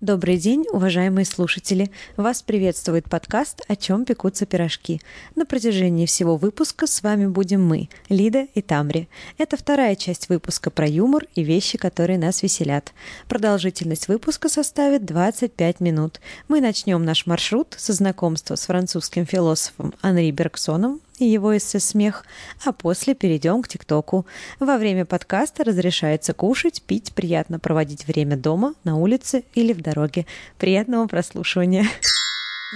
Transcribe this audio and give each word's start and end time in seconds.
Добрый 0.00 0.38
день, 0.38 0.64
уважаемые 0.72 1.26
слушатели! 1.26 1.90
Вас 2.16 2.40
приветствует 2.40 3.10
подкаст 3.10 3.60
«О 3.68 3.76
чем 3.76 4.06
пекутся 4.06 4.46
пирожки». 4.46 4.98
На 5.36 5.44
протяжении 5.44 6.06
всего 6.06 6.38
выпуска 6.38 6.86
с 6.86 7.02
вами 7.02 7.26
будем 7.26 7.62
мы, 7.62 7.90
Лида 8.08 8.46
и 8.54 8.62
Тамри. 8.62 9.10
Это 9.36 9.58
вторая 9.58 9.94
часть 9.96 10.30
выпуска 10.30 10.70
про 10.70 10.86
юмор 10.86 11.26
и 11.34 11.42
вещи, 11.42 11.76
которые 11.76 12.18
нас 12.18 12.42
веселят. 12.42 12.94
Продолжительность 13.28 14.08
выпуска 14.08 14.48
составит 14.48 15.04
25 15.04 15.80
минут. 15.80 16.18
Мы 16.48 16.62
начнем 16.62 17.04
наш 17.04 17.26
маршрут 17.26 17.74
со 17.76 17.92
знакомства 17.92 18.54
с 18.54 18.64
французским 18.64 19.26
философом 19.26 19.92
Анри 20.00 20.30
Бергсоном, 20.30 21.02
и 21.20 21.26
его 21.26 21.56
эссе 21.56 21.78
«Смех», 21.78 22.24
а 22.64 22.72
после 22.72 23.14
перейдем 23.14 23.62
к 23.62 23.68
ТикТоку. 23.68 24.26
Во 24.58 24.78
время 24.78 25.04
подкаста 25.04 25.64
разрешается 25.64 26.32
кушать, 26.32 26.82
пить, 26.82 27.12
приятно 27.12 27.58
проводить 27.58 28.06
время 28.06 28.36
дома, 28.36 28.74
на 28.84 28.96
улице 28.96 29.44
или 29.54 29.72
в 29.72 29.82
дороге. 29.82 30.26
Приятного 30.58 31.06
прослушивания. 31.06 31.86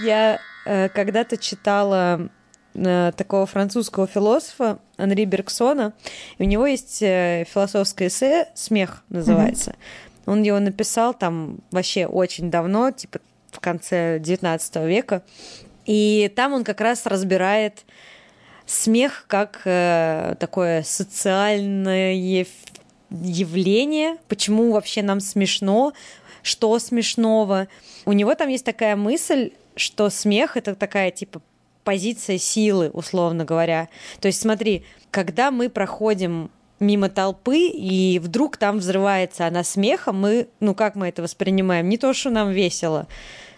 Я 0.03 0.39
э, 0.65 0.89
когда-то 0.89 1.37
читала 1.37 2.29
э, 2.75 3.11
такого 3.17 3.45
французского 3.45 4.07
философа 4.07 4.79
Анри 4.97 5.25
Бергсона. 5.25 5.93
И 6.37 6.43
у 6.43 6.45
него 6.45 6.67
есть 6.67 7.01
э, 7.01 7.45
философское 7.51 8.07
эссе 8.07 8.49
«Смех» 8.53 9.03
называется. 9.09 9.71
Mm-hmm. 9.71 10.31
Он 10.31 10.43
его 10.43 10.59
написал 10.59 11.13
там 11.13 11.59
вообще 11.71 12.05
очень 12.05 12.51
давно, 12.51 12.91
типа 12.91 13.19
в 13.51 13.59
конце 13.59 14.19
XIX 14.19 14.87
века. 14.87 15.23
И 15.85 16.31
там 16.35 16.53
он 16.53 16.63
как 16.63 16.81
раз 16.81 17.05
разбирает 17.05 17.85
смех 18.65 19.25
как 19.27 19.61
э, 19.65 20.35
такое 20.39 20.83
социальное 20.83 22.45
явление, 23.09 24.17
почему 24.27 24.71
вообще 24.71 25.01
нам 25.03 25.19
смешно, 25.19 25.93
что 26.41 26.77
смешного. 26.79 27.67
У 28.05 28.13
него 28.13 28.35
там 28.35 28.49
есть 28.49 28.65
такая 28.65 28.95
мысль, 28.95 29.51
что 29.75 30.09
смех 30.09 30.57
это 30.57 30.75
такая 30.75 31.11
типа 31.11 31.41
позиция 31.83 32.37
силы, 32.37 32.89
условно 32.91 33.45
говоря. 33.45 33.89
То 34.19 34.27
есть 34.27 34.41
смотри, 34.41 34.83
когда 35.11 35.51
мы 35.51 35.69
проходим 35.69 36.49
мимо 36.79 37.09
толпы, 37.09 37.67
и 37.67 38.19
вдруг 38.19 38.57
там 38.57 38.79
взрывается 38.79 39.47
она 39.47 39.63
смехом, 39.63 40.19
мы, 40.19 40.47
ну 40.59 40.75
как 40.75 40.95
мы 40.95 41.07
это 41.07 41.21
воспринимаем? 41.21 41.87
Не 41.87 41.97
то, 41.97 42.13
что 42.13 42.29
нам 42.29 42.51
весело, 42.51 43.07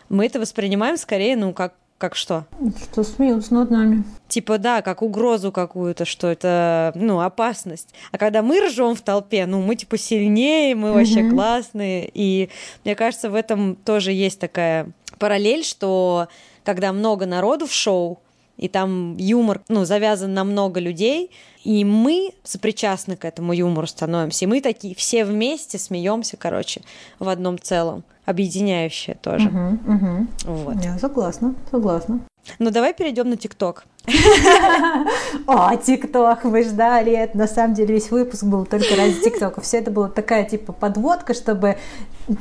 мы 0.10 0.26
это 0.26 0.40
воспринимаем 0.40 0.98
скорее, 0.98 1.36
ну 1.36 1.54
как 1.54 1.74
как 1.98 2.16
что? 2.16 2.46
Что 2.92 3.04
смеются 3.04 3.54
над 3.54 3.72
нами. 3.72 4.04
Типа, 4.28 4.58
да, 4.60 4.82
как 4.82 5.02
угрозу 5.02 5.52
какую-то, 5.52 6.06
что 6.06 6.28
это, 6.28 6.92
ну, 6.96 7.22
опасность. 7.22 7.94
А 8.12 8.18
когда 8.18 8.42
мы 8.44 8.68
ржем 8.68 8.96
в 8.96 9.02
толпе, 9.02 9.46
ну, 9.48 9.62
мы 9.62 9.76
типа 9.76 9.98
сильнее, 9.98 10.76
мы 10.76 10.94
вообще 10.94 11.24
угу. 11.24 11.36
классные. 11.36 12.10
И 12.14 12.50
мне 12.84 12.96
кажется, 12.96 13.30
в 13.30 13.36
этом 13.36 13.76
тоже 13.76 14.12
есть 14.12 14.40
такая 14.40 14.90
параллель, 15.18 15.64
что 15.64 16.28
когда 16.64 16.94
много 16.94 17.26
народу 17.26 17.66
в 17.66 17.74
шоу, 17.74 18.20
и 18.58 18.68
там 18.68 19.16
юмор, 19.18 19.62
ну, 19.70 19.86
завязан 19.86 20.34
на 20.34 20.44
много 20.44 20.80
людей, 20.80 21.32
и 21.64 21.84
мы 21.86 22.32
сопричастны 22.44 23.16
к 23.16 23.26
этому 23.26 23.54
юмору 23.54 23.88
становимся, 23.88 24.46
и 24.46 24.48
мы 24.48 24.62
такие 24.62 24.96
все 24.96 25.26
вместе 25.26 25.78
смеемся, 25.78 26.38
короче, 26.38 26.82
в 27.20 27.30
одном 27.30 27.60
целом 27.60 28.04
объединяющее 28.26 29.16
тоже. 29.22 29.48
Угу, 29.48 29.94
угу. 29.94 30.28
Вот. 30.46 30.84
Я 30.84 30.98
согласна, 30.98 31.56
согласна. 31.72 32.22
Ну, 32.60 32.72
давай 32.72 32.94
перейдем 32.94 33.30
на 33.30 33.38
ТикТок. 33.38 33.86
О, 35.48 35.76
ТикТок, 35.76 36.46
вы 36.46 36.64
ждали. 36.64 37.12
Это 37.12 37.38
на 37.38 37.48
самом 37.48 37.74
деле 37.74 37.96
весь 37.96 38.10
выпуск 38.10 38.44
был 38.44 38.66
только 38.66 38.96
ради 38.96 39.22
ТикТока. 39.22 39.62
Все 39.62 39.78
это 39.78 39.92
была 39.92 40.08
такая 40.08 40.46
типа 40.46 40.72
подводка, 40.72 41.34
чтобы 41.34 41.78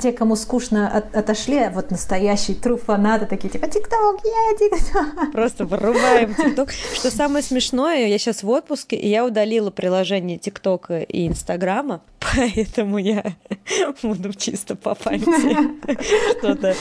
те, 0.01 0.11
кому 0.11 0.35
скучно 0.35 0.89
от, 0.89 1.15
отошли, 1.15 1.57
а 1.59 1.69
вот 1.69 1.91
настоящий 1.91 2.53
true 2.53 2.77
фанаты 2.77 3.25
такие 3.25 3.49
типа 3.49 3.67
ТикТок, 3.67 4.19
я 4.23 4.57
ТикТок. 4.57 5.31
Просто 5.31 5.65
вырубаем 5.65 6.35
ТикТок. 6.35 6.71
Что 6.71 7.11
самое 7.11 7.43
смешное, 7.43 8.07
я 8.07 8.17
сейчас 8.17 8.43
в 8.43 8.49
отпуске, 8.49 8.95
и 8.95 9.07
я 9.07 9.25
удалила 9.25 9.71
приложение 9.71 10.37
ТикТока 10.37 10.99
и 10.99 11.27
Инстаграма, 11.27 12.01
поэтому 12.19 12.97
я 12.97 13.23
буду 14.03 14.33
чисто 14.33 14.75
по 14.75 14.95
памяти 14.95 16.37
что-то. 16.37 16.75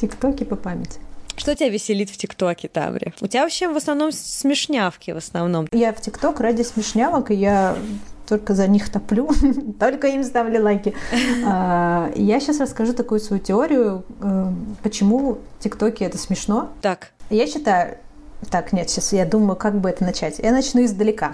ТикТоки 0.00 0.44
по 0.44 0.56
памяти. 0.56 1.00
Что 1.36 1.54
тебя 1.54 1.68
веселит 1.68 2.10
в 2.10 2.16
ТикТоке, 2.16 2.68
Таври? 2.68 3.14
У 3.20 3.26
тебя 3.26 3.42
вообще 3.42 3.68
в 3.68 3.76
основном 3.76 4.12
смешнявки 4.12 5.10
в 5.12 5.16
основном. 5.16 5.66
Я 5.72 5.92
в 5.92 6.00
ТикТок 6.00 6.40
ради 6.40 6.62
смешнявок, 6.62 7.30
и 7.30 7.34
я 7.34 7.76
только 8.28 8.54
за 8.54 8.66
них 8.66 8.90
топлю, 8.90 9.28
только 9.80 10.08
им 10.08 10.24
ставлю 10.24 10.62
лайки. 10.62 10.94
А, 11.44 12.10
я 12.14 12.40
сейчас 12.40 12.60
расскажу 12.60 12.92
такую 12.92 13.20
свою 13.20 13.42
теорию, 13.42 14.04
э, 14.20 14.46
почему 14.82 15.38
ТикТоки 15.58 16.04
это 16.04 16.18
смешно. 16.18 16.70
Так. 16.80 17.10
Я 17.30 17.46
считаю, 17.46 17.98
так, 18.50 18.72
нет, 18.72 18.90
сейчас 18.90 19.12
я 19.12 19.24
думаю, 19.24 19.56
как 19.56 19.80
бы 19.80 19.90
это 19.90 20.04
начать. 20.04 20.38
Я 20.38 20.52
начну 20.52 20.84
издалека. 20.84 21.32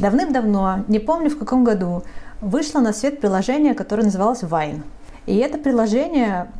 Давным-давно, 0.00 0.84
не 0.88 0.98
помню 0.98 1.30
в 1.30 1.38
каком 1.38 1.64
году, 1.64 2.02
вышло 2.40 2.80
на 2.80 2.92
свет 2.92 3.20
приложение, 3.20 3.74
которое 3.74 4.04
называлось 4.04 4.42
Vine. 4.42 4.82
И 5.26 5.36
это 5.36 5.58
приложение 5.58 6.50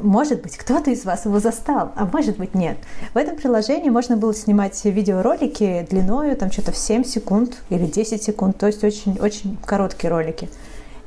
может 0.00 0.42
быть, 0.42 0.56
кто-то 0.56 0.90
из 0.90 1.04
вас 1.04 1.24
его 1.24 1.40
застал, 1.40 1.92
а 1.96 2.06
может 2.06 2.36
быть, 2.38 2.54
нет. 2.54 2.76
В 3.14 3.16
этом 3.16 3.36
приложении 3.36 3.90
можно 3.90 4.16
было 4.16 4.34
снимать 4.34 4.84
видеоролики 4.84 5.86
длиною 5.88 6.36
там 6.36 6.50
что-то 6.50 6.72
в 6.72 6.76
7 6.76 7.04
секунд 7.04 7.58
или 7.70 7.86
10 7.86 8.22
секунд, 8.22 8.58
то 8.58 8.66
есть 8.66 8.82
очень-очень 8.84 9.56
короткие 9.64 10.10
ролики. 10.10 10.48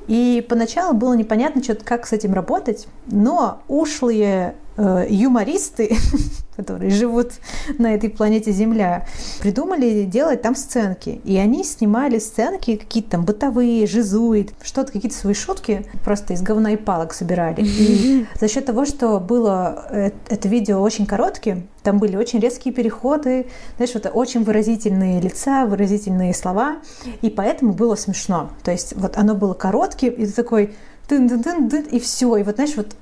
И 0.07 0.45
поначалу 0.49 0.93
было 0.93 1.13
непонятно, 1.13 1.63
что 1.63 1.75
как 1.75 2.07
с 2.07 2.11
этим 2.11 2.33
работать, 2.33 2.87
но 3.07 3.61
ушлые 3.67 4.55
юмористы, 4.77 5.97
которые 6.55 6.91
живут 6.91 7.33
на 7.77 7.93
этой 7.93 8.09
планете 8.09 8.51
Земля, 8.51 9.05
придумали 9.41 10.03
делать 10.03 10.41
там 10.41 10.55
сценки. 10.55 11.21
И 11.23 11.37
они 11.37 11.63
снимали 11.63 12.19
сценки 12.19 12.75
какие-то 12.75 13.11
там 13.11 13.25
бытовые, 13.25 13.87
жизует, 13.87 14.53
что-то, 14.61 14.91
какие-то 14.91 15.17
свои 15.17 15.33
шутки 15.33 15.85
просто 16.03 16.33
из 16.33 16.41
говна 16.41 16.71
и 16.71 16.77
палок 16.77 17.13
собирали. 17.13 17.61
И 17.61 18.25
за 18.39 18.47
счет 18.47 18.65
того, 18.65 18.85
что 18.85 19.19
было 19.19 19.85
э, 19.89 20.11
это 20.29 20.47
видео 20.47 20.81
очень 20.81 21.05
коротким, 21.05 21.67
там 21.83 21.97
были 21.97 22.15
очень 22.15 22.39
резкие 22.39 22.73
переходы, 22.73 23.47
знаешь, 23.77 23.93
вот 23.93 24.09
очень 24.13 24.43
выразительные 24.43 25.19
лица, 25.19 25.65
выразительные 25.65 26.33
слова, 26.33 26.77
и 27.21 27.29
поэтому 27.29 27.73
было 27.73 27.95
смешно. 27.95 28.51
То 28.63 28.71
есть 28.71 28.93
вот 28.95 29.17
оно 29.17 29.35
было 29.35 29.53
коротким, 29.53 30.13
и 30.13 30.25
ты 30.25 30.31
такой 30.31 30.75
тын 31.07 31.27
-тын 31.27 31.43
-тын 31.43 31.69
-тын, 31.69 31.89
и 31.89 31.99
все, 31.99 32.37
и 32.37 32.43
вот 32.43 32.55
знаешь, 32.55 32.75
вот 32.75 32.95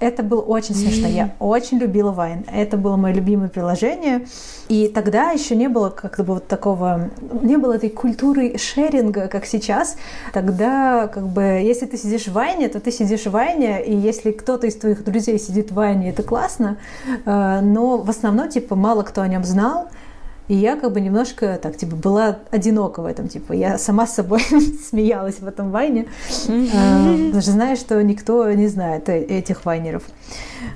это 0.00 0.22
было 0.22 0.40
очень 0.40 0.74
смешно. 0.74 1.08
Я 1.08 1.34
очень 1.38 1.78
любила 1.78 2.10
Вайн. 2.10 2.44
Это 2.52 2.76
было 2.76 2.96
мое 2.96 3.14
любимое 3.14 3.48
приложение. 3.48 4.26
И 4.68 4.88
тогда 4.88 5.30
еще 5.30 5.56
не 5.56 5.68
было 5.68 5.90
как-то 5.90 6.24
вот 6.24 6.48
такого, 6.48 7.10
не 7.42 7.56
было 7.56 7.74
этой 7.74 7.90
культуры 7.90 8.56
шеринга, 8.58 9.28
как 9.28 9.46
сейчас. 9.46 9.96
Тогда, 10.32 11.08
как 11.08 11.28
бы, 11.28 11.42
если 11.42 11.86
ты 11.86 11.96
сидишь 11.96 12.26
в 12.26 12.32
Вайне, 12.32 12.68
то 12.68 12.80
ты 12.80 12.90
сидишь 12.90 13.22
в 13.22 13.30
Вайне, 13.30 13.84
и 13.84 13.94
если 13.94 14.32
кто-то 14.32 14.66
из 14.66 14.76
твоих 14.76 15.04
друзей 15.04 15.38
сидит 15.38 15.70
в 15.70 15.74
Вайне, 15.74 16.10
это 16.10 16.22
классно. 16.22 16.78
Э, 17.24 17.60
но 17.60 17.98
в 17.98 18.10
основном, 18.10 18.48
типа, 18.48 18.74
мало 18.74 19.02
кто 19.02 19.20
о 19.22 19.28
нем 19.28 19.44
знал. 19.44 19.88
И 20.48 20.54
я 20.54 20.76
как 20.76 20.92
бы 20.92 21.00
немножко 21.00 21.58
так, 21.62 21.76
типа, 21.76 21.96
была 21.96 22.38
одинока 22.50 23.00
в 23.00 23.06
этом, 23.06 23.28
типа, 23.28 23.54
я 23.54 23.78
сама 23.78 24.06
с 24.06 24.14
собой 24.14 24.40
смеялась 24.90 25.40
в 25.40 25.46
этом 25.46 25.70
вайне, 25.70 26.06
mm-hmm. 26.46 27.26
потому 27.26 27.42
что 27.42 27.50
знаю, 27.52 27.76
что 27.76 28.02
никто 28.02 28.50
не 28.52 28.68
знает 28.68 29.08
э, 29.08 29.20
этих 29.22 29.64
вайнеров. 29.64 30.02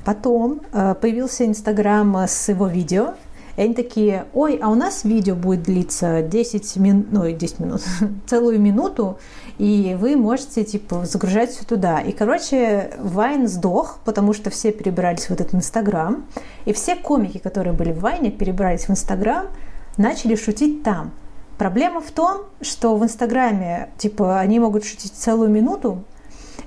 Потом 0.04 0.62
э, 0.72 0.94
появился 0.94 1.44
Инстаграм 1.44 2.16
с 2.16 2.48
его 2.48 2.66
видео, 2.66 3.14
и 3.58 3.60
они 3.60 3.74
такие, 3.74 4.26
ой, 4.34 4.56
а 4.62 4.68
у 4.68 4.76
нас 4.76 5.02
видео 5.02 5.34
будет 5.34 5.64
длиться 5.64 6.22
10 6.22 6.76
минут, 6.76 7.06
ну, 7.10 7.28
10 7.28 7.58
минут, 7.58 7.82
целую 8.26 8.60
минуту, 8.60 9.18
и 9.58 9.96
вы 9.98 10.16
можете, 10.16 10.62
типа, 10.62 11.06
загружать 11.06 11.50
все 11.50 11.64
туда. 11.64 11.98
И, 11.98 12.12
короче, 12.12 12.92
Вайн 13.00 13.48
сдох, 13.48 13.98
потому 14.04 14.32
что 14.32 14.50
все 14.50 14.70
перебрались 14.70 15.24
в 15.28 15.32
этот 15.32 15.56
Инстаграм, 15.56 16.24
и 16.66 16.72
все 16.72 16.94
комики, 16.94 17.38
которые 17.38 17.72
были 17.72 17.90
в 17.90 17.98
Вайне, 17.98 18.30
перебрались 18.30 18.84
в 18.84 18.90
Инстаграм, 18.90 19.48
начали 19.96 20.36
шутить 20.36 20.84
там. 20.84 21.10
Проблема 21.58 22.00
в 22.00 22.12
том, 22.12 22.42
что 22.60 22.94
в 22.94 23.02
Инстаграме, 23.02 23.88
типа, 23.98 24.38
они 24.38 24.60
могут 24.60 24.84
шутить 24.84 25.14
целую 25.14 25.50
минуту, 25.50 26.04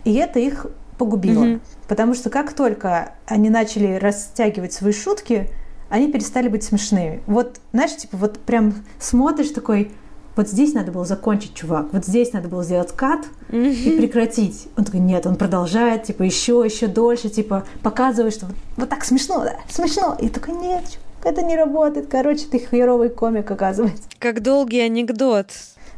и 0.03 0.13
это 0.15 0.39
их 0.39 0.65
погубило. 0.97 1.45
Mm-hmm. 1.45 1.61
Потому 1.88 2.15
что 2.15 2.29
как 2.29 2.51
только 2.51 3.13
они 3.25 3.49
начали 3.49 3.95
растягивать 3.95 4.73
свои 4.73 4.91
шутки, 4.91 5.49
они 5.91 6.11
перестали 6.11 6.47
быть 6.47 6.63
смешными. 6.63 7.21
Вот, 7.27 7.59
знаешь, 7.73 7.95
типа, 7.95 8.17
вот 8.17 8.39
прям 8.39 8.73
смотришь 8.97 9.49
такой, 9.49 9.91
вот 10.38 10.47
здесь 10.47 10.73
надо 10.73 10.91
было 10.91 11.05
закончить, 11.05 11.53
чувак, 11.53 11.88
вот 11.91 12.05
здесь 12.05 12.31
надо 12.31 12.47
было 12.47 12.63
сделать 12.63 12.93
кат 12.93 13.25
и 13.51 13.97
прекратить. 13.97 14.69
Он 14.77 14.85
такой, 14.85 15.01
нет, 15.01 15.27
он 15.27 15.35
продолжает, 15.35 16.03
типа, 16.03 16.23
еще, 16.23 16.63
еще 16.65 16.88
дольше, 16.88 17.29
типа, 17.29 17.65
показывает, 17.83 18.33
что 18.33 18.45
вот, 18.45 18.55
вот 18.77 18.89
так 18.89 19.03
смешно, 19.03 19.43
да, 19.43 19.57
смешно. 19.69 20.17
И 20.19 20.29
такой, 20.29 20.55
нет, 20.55 20.83
это 21.25 21.41
не 21.41 21.57
работает, 21.57 22.07
короче, 22.07 22.45
ты 22.45 22.57
херовый 22.57 23.09
комик, 23.09 23.51
оказывается. 23.51 24.03
Как 24.17 24.41
долгий 24.41 24.79
анекдот. 24.79 25.47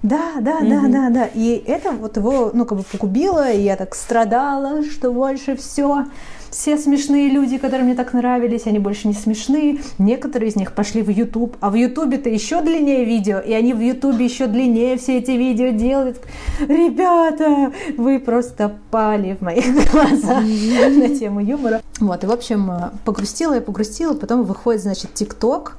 Да, 0.02 0.34
да, 0.42 0.60
mm-hmm. 0.60 0.70
да, 0.70 0.88
да, 0.88 1.10
да. 1.10 1.30
И 1.36 1.64
это 1.66 1.92
вот 1.92 2.18
его, 2.18 2.50
ну, 2.54 2.66
как 2.66 2.80
бы 2.80 2.84
погубило, 2.84 3.50
и 3.52 3.62
я 3.62 3.76
так 3.76 3.94
страдала, 3.94 4.84
что 4.84 5.14
больше 5.14 5.56
все 5.56 6.08
все 6.54 6.78
смешные 6.78 7.30
люди, 7.30 7.58
которые 7.58 7.84
мне 7.84 7.96
так 7.96 8.14
нравились, 8.14 8.68
они 8.68 8.78
больше 8.78 9.08
не 9.08 9.16
смешные. 9.16 9.80
Некоторые 9.98 10.50
из 10.50 10.56
них 10.56 10.74
пошли 10.74 11.02
в 11.02 11.10
YouTube, 11.10 11.58
а 11.60 11.72
в 11.72 11.74
YouTube-то 11.74 12.30
еще 12.30 12.62
длиннее 12.62 13.06
видео, 13.06 13.40
и 13.40 13.54
они 13.54 13.74
в 13.74 13.80
YouTube 13.80 14.20
еще 14.20 14.46
длиннее 14.46 14.98
все 14.98 15.18
эти 15.18 15.32
видео 15.32 15.70
делают. 15.70 16.22
Ребята, 16.60 17.74
вы 17.98 18.20
просто 18.20 18.76
пали 18.92 19.36
в 19.36 19.42
моих 19.42 19.66
глазах 19.92 20.44
на 20.44 21.18
тему 21.18 21.42
юмора. 21.42 21.82
Вот, 22.00 22.24
и, 22.24 22.28
в 22.28 22.32
общем, 22.32 22.72
погрустила 23.04 23.56
я, 23.56 23.62
погрустила, 23.62 24.14
потом 24.14 24.44
выходит, 24.44 24.84
значит, 24.84 25.14
ТикТок. 25.16 25.78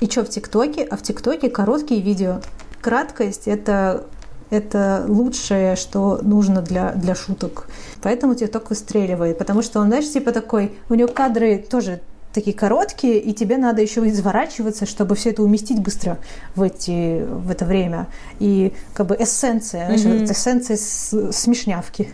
И 0.00 0.06
что 0.06 0.24
в 0.24 0.28
ТикТоке? 0.28 0.84
А 0.84 0.96
в 0.96 1.02
ТикТоке 1.02 1.50
короткие 1.50 2.00
видео. 2.00 2.40
Краткость— 2.80 3.42
это 3.46 4.06
это 4.52 5.04
лучшее, 5.08 5.76
что 5.76 6.20
нужно 6.22 6.60
для, 6.60 6.92
для 6.92 7.14
шуток. 7.14 7.68
Поэтому 8.02 8.34
ТикТок 8.34 8.68
выстреливает, 8.68 9.38
потому 9.38 9.62
что 9.62 9.80
он, 9.80 9.86
знаешь, 9.86 10.10
типа 10.10 10.30
такой, 10.30 10.72
у 10.90 10.94
него 10.94 11.08
кадры 11.08 11.56
тоже 11.56 12.00
такие 12.34 12.54
короткие, 12.54 13.18
и 13.18 13.32
тебе 13.32 13.56
надо 13.56 13.80
еще 13.80 14.06
изворачиваться, 14.08 14.84
чтобы 14.84 15.14
все 15.14 15.30
это 15.30 15.42
уместить 15.42 15.80
быстро 15.80 16.18
в, 16.54 16.62
эти, 16.62 17.22
в 17.22 17.50
это 17.50 17.64
время. 17.64 18.08
И 18.40 18.74
как 18.92 19.06
бы 19.06 19.16
эссенция, 19.18 19.90
mm-hmm. 19.90 19.98
знаешь, 19.98 20.30
эссенция 20.30 20.76
смешнявки 20.76 22.10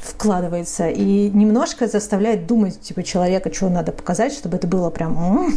вкладывается 0.00 0.88
и 0.88 1.28
немножко 1.30 1.88
заставляет 1.88 2.46
думать 2.46 2.80
типа 2.80 3.02
человека, 3.02 3.52
что 3.52 3.68
надо 3.68 3.92
показать, 3.92 4.32
чтобы 4.32 4.56
это 4.56 4.66
было 4.66 4.88
прям 4.88 5.52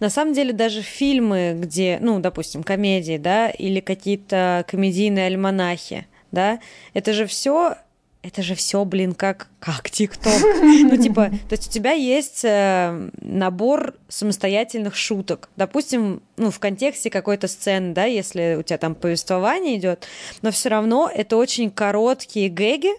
на 0.00 0.10
самом 0.10 0.34
деле 0.34 0.52
даже 0.52 0.82
фильмы, 0.82 1.56
где, 1.58 1.98
ну, 2.00 2.20
допустим, 2.20 2.62
комедии, 2.62 3.18
да, 3.18 3.50
или 3.50 3.80
какие-то 3.80 4.64
комедийные 4.68 5.26
альманахи, 5.26 6.06
да, 6.30 6.60
это 6.94 7.12
же 7.12 7.26
все 7.26 7.76
это 8.22 8.40
же 8.42 8.54
все, 8.54 8.84
блин, 8.84 9.14
как, 9.14 9.48
как 9.58 9.90
ТикТок. 9.90 10.32
Ну, 10.62 10.96
типа, 10.96 11.30
то 11.48 11.52
есть 11.52 11.68
у 11.68 11.70
тебя 11.70 11.92
есть 11.92 12.44
э, 12.44 13.08
набор 13.20 13.94
самостоятельных 14.08 14.94
шуток. 14.94 15.48
Допустим, 15.56 16.22
ну, 16.36 16.50
в 16.50 16.58
контексте 16.60 17.10
какой-то 17.10 17.48
сцены, 17.48 17.92
да, 17.92 18.04
если 18.04 18.56
у 18.58 18.62
тебя 18.62 18.78
там 18.78 18.94
повествование 18.94 19.76
идет, 19.76 20.06
но 20.40 20.52
все 20.52 20.68
равно 20.68 21.10
это 21.12 21.36
очень 21.36 21.70
короткие 21.70 22.48
гэги, 22.48 22.92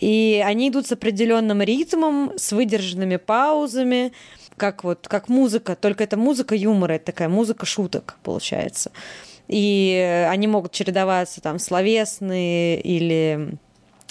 и 0.00 0.42
они 0.44 0.68
идут 0.68 0.86
с 0.86 0.92
определенным 0.92 1.62
ритмом, 1.62 2.32
с 2.36 2.52
выдержанными 2.52 3.16
паузами, 3.16 4.12
как 4.62 4.84
вот 4.84 5.08
как 5.08 5.28
музыка, 5.28 5.74
только 5.74 6.04
это 6.04 6.16
музыка 6.16 6.54
юмора, 6.54 6.92
это 6.92 7.06
такая 7.06 7.28
музыка 7.28 7.66
шуток 7.66 8.16
получается. 8.22 8.92
И 9.48 10.24
они 10.30 10.46
могут 10.46 10.70
чередоваться 10.70 11.40
там 11.40 11.58
словесные 11.58 12.80
или 12.80 13.58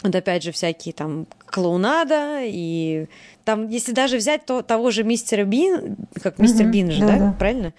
вот 0.04 0.14
опять 0.14 0.44
же 0.44 0.52
всякие 0.52 0.94
там 0.94 1.26
клоунада 1.46 2.42
и 2.44 3.08
там, 3.46 3.70
если 3.70 3.94
даже 3.94 4.18
взять 4.18 4.46
то, 4.46 4.62
того 4.62 4.92
же 4.92 5.06
мистера 5.06 5.46
Бин, 5.46 5.96
как 6.22 6.38
мистер 6.38 6.66
угу, 6.66 6.74
Бин 6.74 6.92
же, 6.92 7.00
да, 7.00 7.08
да? 7.08 7.18
да, 7.18 7.36
правильно? 7.40 7.74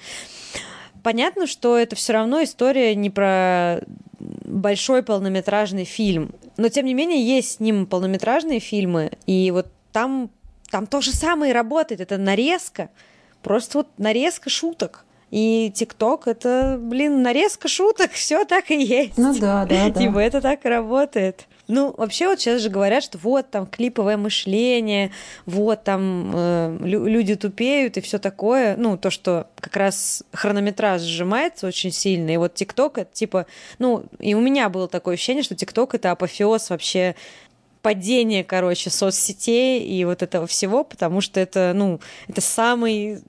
Понятно, 1.02 1.46
что 1.46 1.76
это 1.76 1.94
все 1.94 2.14
равно 2.14 2.42
история 2.42 2.94
не 2.94 3.10
про 3.10 3.82
большой 4.18 5.02
полнометражный 5.02 5.84
фильм, 5.84 6.34
но 6.56 6.70
тем 6.70 6.86
не 6.86 6.94
менее 6.94 7.22
есть 7.22 7.56
с 7.56 7.60
ним 7.60 7.84
полнометражные 7.84 8.60
фильмы, 8.60 9.10
и 9.26 9.50
вот 9.50 9.66
там 9.92 10.30
там 10.72 10.86
то 10.86 11.02
же 11.02 11.12
самое 11.12 11.52
работает, 11.52 12.00
это 12.00 12.16
нарезка, 12.16 12.88
просто 13.42 13.78
вот 13.78 13.88
нарезка 13.98 14.48
шуток. 14.48 15.04
И 15.30 15.70
ТикТок 15.74 16.26
это, 16.26 16.78
блин, 16.80 17.22
нарезка 17.22 17.68
шуток, 17.68 18.10
все 18.12 18.44
так 18.46 18.70
и 18.70 18.82
есть. 18.82 19.18
Ну 19.18 19.34
да, 19.38 19.66
да, 19.66 19.88
да. 19.90 20.00
Типа 20.00 20.18
это 20.18 20.40
так 20.40 20.64
и 20.64 20.68
работает. 20.68 21.46
Ну, 21.68 21.94
вообще 21.96 22.26
вот 22.26 22.40
сейчас 22.40 22.60
же 22.60 22.70
говорят, 22.70 23.04
что 23.04 23.18
вот 23.18 23.50
там 23.50 23.66
клиповое 23.66 24.16
мышление, 24.16 25.12
вот 25.46 25.84
там 25.84 26.32
э, 26.34 26.78
люди 26.82 27.34
тупеют 27.34 27.96
и 27.98 28.00
все 28.00 28.18
такое. 28.18 28.74
Ну, 28.76 28.96
то, 28.96 29.10
что 29.10 29.48
как 29.60 29.76
раз 29.76 30.24
хронометраж 30.32 31.02
сжимается 31.02 31.66
очень 31.66 31.92
сильно. 31.92 32.30
И 32.30 32.36
вот 32.38 32.54
ТикТок 32.54 32.98
это 32.98 33.12
типа, 33.12 33.46
ну, 33.78 34.04
и 34.18 34.34
у 34.34 34.40
меня 34.40 34.68
было 34.70 34.88
такое 34.88 35.14
ощущение, 35.14 35.44
что 35.44 35.54
ТикТок 35.54 35.94
это 35.94 36.10
апофеоз 36.10 36.70
вообще 36.70 37.14
падение, 37.82 38.44
короче, 38.44 38.90
соцсетей 38.90 39.82
и 39.82 40.04
вот 40.04 40.22
этого 40.22 40.46
всего, 40.46 40.84
потому 40.84 41.20
что 41.20 41.40
это, 41.40 41.72
ну, 41.74 42.00
это 42.28 42.40
самый, 42.40 43.20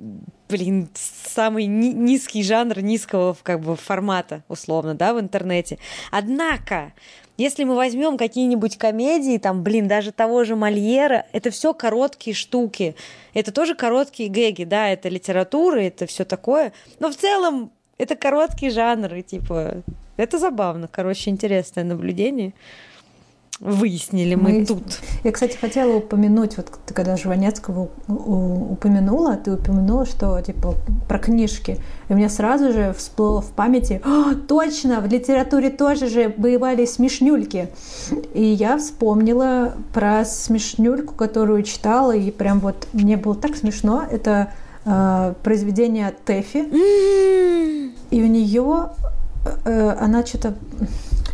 блин, 0.48 0.90
самый 0.94 1.66
ни- 1.66 1.94
низкий 1.94 2.44
жанр 2.44 2.80
низкого 2.82 3.36
как 3.42 3.62
бы 3.62 3.76
формата, 3.76 4.44
условно, 4.48 4.94
да, 4.94 5.14
в 5.14 5.20
интернете. 5.20 5.80
Однако, 6.12 6.94
если 7.36 7.64
мы 7.64 7.76
возьмем 7.76 8.18
какие-нибудь 8.18 8.78
комедии, 8.78 9.40
там, 9.40 9.64
блин, 9.64 9.88
даже 9.88 10.12
того 10.12 10.44
же 10.44 10.56
Мольера, 10.56 11.26
это 11.34 11.50
все 11.50 11.74
короткие 11.74 12.36
штуки. 12.36 12.96
Это 13.34 13.52
тоже 13.52 13.74
короткие 13.74 14.30
гэги, 14.30 14.66
да, 14.66 14.90
это 14.90 15.10
литература, 15.10 15.80
это 15.80 16.06
все 16.06 16.26
такое. 16.26 16.74
Но 17.00 17.12
в 17.12 17.16
целом 17.16 17.72
это 17.98 18.16
короткие 18.16 18.72
жанры, 18.72 19.24
типа, 19.24 19.82
это 20.16 20.38
забавно, 20.38 20.88
короче, 20.88 21.32
интересное 21.32 21.84
наблюдение 21.84 22.54
выяснили 23.64 24.36
мы, 24.36 24.60
мы 24.60 24.66
тут. 24.66 25.00
Я, 25.24 25.32
кстати, 25.32 25.56
хотела 25.56 25.96
упомянуть, 25.96 26.58
вот 26.58 26.68
ты 26.86 26.94
когда 26.94 27.16
Жванецкого 27.16 27.90
упомянула, 28.08 29.38
ты 29.38 29.54
упомянула, 29.54 30.06
что 30.06 30.40
типа 30.42 30.76
про 31.08 31.18
книжки. 31.18 31.80
И 32.10 32.14
мне 32.14 32.30
сразу 32.30 32.74
же 32.74 32.94
всплыло 32.98 33.42
в 33.42 33.52
памяти, 33.52 34.02
О, 34.04 34.36
точно, 34.36 35.00
в 35.00 35.08
литературе 35.08 35.70
тоже 35.70 36.10
же 36.10 36.34
бывали 36.36 36.86
смешнюльки. 36.86 37.70
И 38.34 38.44
я 38.44 38.78
вспомнила 38.78 39.74
про 39.94 40.26
смешнюльку, 40.26 41.14
которую 41.16 41.64
читала, 41.64 42.12
и 42.12 42.32
прям 42.32 42.60
вот 42.60 42.88
мне 42.92 43.16
было 43.16 43.36
так 43.36 43.56
смешно. 43.56 44.04
Это 44.12 44.52
э, 44.86 45.34
произведение 45.42 46.14
Тэфи. 46.26 46.66
И 48.10 48.22
у 48.22 48.28
нее 48.28 48.90
э, 49.64 49.96
она 50.00 50.26
что-то 50.26 50.56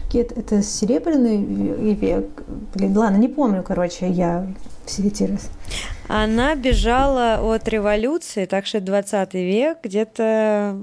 какие-то, 0.10 0.40
это 0.40 0.64
серебряный 0.64 1.38
век, 1.94 2.26
блин, 2.74 2.98
ладно, 2.98 3.18
не 3.18 3.28
помню, 3.28 3.62
короче, 3.62 4.10
я 4.10 4.48
все 4.88 5.04
эти 5.04 5.24
раз. 5.24 5.52
Она 6.08 6.56
бежала 6.56 7.36
от 7.36 7.68
революции, 7.68 8.46
так 8.46 8.66
что 8.66 8.82
20 8.82 9.36
век, 9.36 9.78
где-то, 9.84 10.76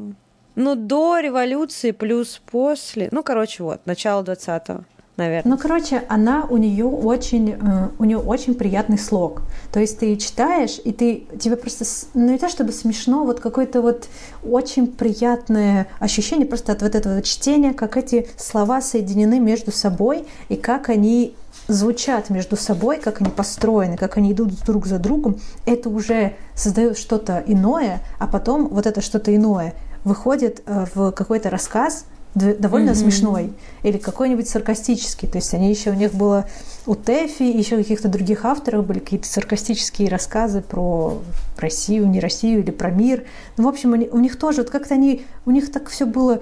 ну, 0.55 0.77
до 0.77 1.19
революции 1.19 1.91
плюс 1.91 2.41
после, 2.49 3.09
ну, 3.11 3.25
короче, 3.25 3.65
вот, 3.65 3.85
начало 3.85 4.23
20-го 4.23 4.85
наверное. 5.17 5.51
Ну, 5.51 5.59
короче, 5.59 6.05
она 6.09 6.47
у 6.49 6.57
нее 6.57 6.87
очень, 6.87 7.53
э, 7.53 7.89
у 7.99 8.05
нее 8.05 8.19
очень 8.19 8.55
приятный 8.55 8.99
слог. 8.99 9.43
То 9.73 9.81
есть 9.81 9.99
ты 9.99 10.17
читаешь, 10.17 10.81
и 10.85 10.93
ты 10.93 11.27
тебе 11.41 11.57
просто, 11.57 11.85
ну 12.15 12.33
не 12.33 12.39
то 12.39 12.49
чтобы 12.49 12.73
смешно, 12.73 13.25
вот 13.25 13.41
какое-то 13.41 13.83
вот 13.83 14.09
очень 14.45 14.87
приятное 14.87 15.87
ощущение 15.99 16.47
просто 16.47 16.73
от 16.73 16.83
вот 16.83 16.95
этого 16.95 17.23
чтения, 17.23 17.73
как 17.73 17.97
эти 17.97 18.29
слова 18.37 18.81
соединены 18.81 19.41
между 19.41 19.73
собой 19.73 20.27
и 20.49 20.57
как 20.57 20.89
они 20.89 21.35
звучат 21.69 22.31
между 22.31 22.57
собой, 22.57 22.99
как 22.99 23.21
они 23.21 23.31
построены, 23.31 23.97
как 23.97 24.17
они 24.17 24.33
идут 24.33 24.53
друг 24.65 24.87
за 24.87 24.99
другом, 24.99 25.41
это 25.65 25.89
уже 25.89 26.35
создает 26.55 26.97
что-то 26.99 27.43
иное, 27.47 28.01
а 28.19 28.27
потом 28.27 28.69
вот 28.69 28.87
это 28.87 29.01
что-то 29.01 29.35
иное 29.35 29.75
выходит 30.05 30.63
э, 30.67 30.87
в 30.95 31.11
какой-то 31.11 31.51
рассказ, 31.51 32.05
довольно 32.37 32.91
mm-hmm. 32.91 32.95
смешной 32.95 33.53
или 33.83 33.97
какой-нибудь 33.97 34.47
саркастический. 34.49 35.27
То 35.27 35.39
есть 35.39 35.55
они 35.55 35.71
еще 35.71 35.91
у 35.91 35.95
них 35.95 36.13
было 36.13 36.47
у 36.87 36.95
Тэфи, 36.95 37.43
еще 37.43 37.79
каких-то 37.79 38.09
других 38.09 38.45
авторов 38.45 38.87
были 38.87 38.99
какие-то 38.99 39.27
саркастические 39.27 40.09
рассказы 40.09 40.61
про 40.61 41.19
Россию, 41.57 42.07
не 42.09 42.21
Россию 42.21 42.61
или 42.61 42.71
про 42.71 42.91
мир. 42.91 43.25
Ну, 43.57 43.65
в 43.65 43.69
общем, 43.69 43.95
они, 43.95 44.09
у 44.11 44.19
них 44.19 44.39
тоже 44.39 44.63
вот 44.63 44.71
как-то 44.71 44.95
они, 44.95 45.25
у 45.47 45.51
них 45.51 45.73
так 45.73 45.89
все 45.89 46.05
было, 46.05 46.41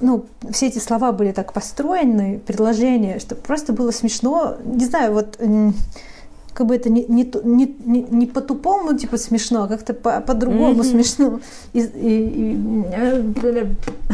ну, 0.00 0.26
все 0.50 0.66
эти 0.66 0.78
слова 0.78 1.12
были 1.12 1.30
так 1.30 1.52
построены, 1.52 2.40
предложения, 2.44 3.20
что 3.20 3.36
просто 3.36 3.72
было 3.72 3.92
смешно. 3.92 4.56
Не 4.64 4.84
знаю, 4.84 5.12
вот 5.12 5.38
как 6.54 6.68
бы 6.68 6.76
это 6.76 6.88
не, 6.88 7.04
не, 7.06 7.30
не, 7.42 7.76
не, 7.84 8.02
не 8.02 8.26
по-тупому, 8.26 8.96
типа, 8.96 9.18
смешно, 9.18 9.64
а 9.64 9.68
как-то 9.68 9.92
по, 9.92 10.20
по-другому 10.20 10.80
mm-hmm. 10.80 10.90
смешно. 10.90 11.40
И, 11.72 11.80
и, 11.80 12.52
и, 12.52 12.84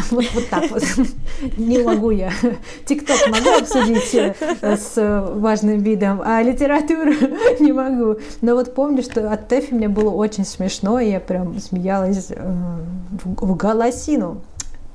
вот, 0.11 0.25
вот 0.35 0.49
так 0.49 0.71
вот. 0.71 0.83
Не 1.57 1.79
могу 1.83 2.11
я. 2.11 2.33
Тикток 2.87 3.19
могу 3.29 3.51
обсудить 3.59 4.15
э, 4.15 4.35
с 4.77 4.95
важным 5.35 5.79
видом, 5.79 6.23
а 6.25 6.43
литературу 6.43 7.13
не 7.61 7.73
могу. 7.73 8.21
Но 8.41 8.55
вот 8.55 8.75
помню, 8.75 9.03
что 9.03 9.31
от 9.31 9.49
Тэфи 9.49 9.75
мне 9.75 9.89
было 9.89 10.11
очень 10.11 10.45
смешно, 10.45 11.01
и 11.01 11.11
я 11.11 11.21
прям 11.21 11.59
смеялась 11.59 12.31
э, 12.31 12.79
в 13.25 13.57
голосину 13.57 14.43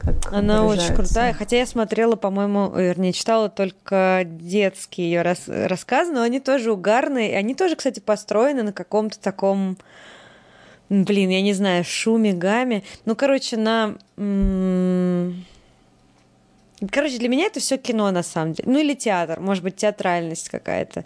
как 0.05 0.33
Она 0.33 0.65
очень 0.65 0.93
крутая. 0.93 1.33
Хотя 1.33 1.57
я 1.57 1.65
смотрела, 1.65 2.15
по-моему, 2.15 2.71
вернее, 2.75 3.11
читала 3.11 3.49
только 3.49 4.21
детские 4.25 5.11
ее 5.11 5.21
рас 5.23 5.43
рассказы, 5.47 6.11
но 6.11 6.21
они 6.21 6.39
тоже 6.39 6.71
угарные. 6.71 7.37
Они 7.37 7.55
тоже, 7.55 7.75
кстати, 7.75 7.99
построены 7.99 8.63
на 8.63 8.73
каком-то 8.73 9.19
таком 9.19 9.77
блин, 10.89 11.29
я 11.29 11.41
не 11.41 11.53
знаю, 11.53 11.83
шуме, 11.83 12.33
гаме. 12.33 12.83
Ну, 13.05 13.15
короче, 13.15 13.57
на... 13.57 13.95
Короче, 16.91 17.17
для 17.17 17.29
меня 17.29 17.45
это 17.45 17.59
все 17.59 17.77
кино 17.77 18.11
на 18.11 18.23
самом 18.23 18.53
деле. 18.53 18.71
Ну 18.71 18.79
или 18.79 18.93
театр, 18.93 19.39
может 19.39 19.63
быть, 19.63 19.77
театральность 19.77 20.49
какая-то. 20.49 21.05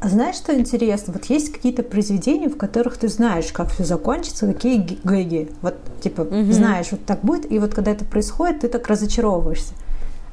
А 0.00 0.08
знаешь, 0.08 0.36
что 0.36 0.58
интересно? 0.58 1.12
Вот 1.12 1.26
есть 1.26 1.52
какие-то 1.52 1.82
произведения, 1.82 2.48
в 2.48 2.56
которых 2.56 2.96
ты 2.96 3.08
знаешь, 3.08 3.52
как 3.52 3.70
все 3.70 3.84
закончится, 3.84 4.46
какие 4.46 4.78
гэги. 5.04 5.50
Вот, 5.60 5.76
типа, 6.00 6.22
угу. 6.22 6.52
знаешь, 6.52 6.86
вот 6.90 7.04
так 7.04 7.20
будет, 7.22 7.50
и 7.50 7.58
вот 7.58 7.74
когда 7.74 7.90
это 7.90 8.06
происходит, 8.06 8.60
ты 8.60 8.68
так 8.68 8.88
разочаровываешься. 8.88 9.74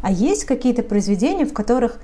А 0.01 0.11
есть 0.11 0.45
какие-то 0.45 0.83
произведения, 0.83 1.45
в 1.45 1.53
которых 1.53 1.99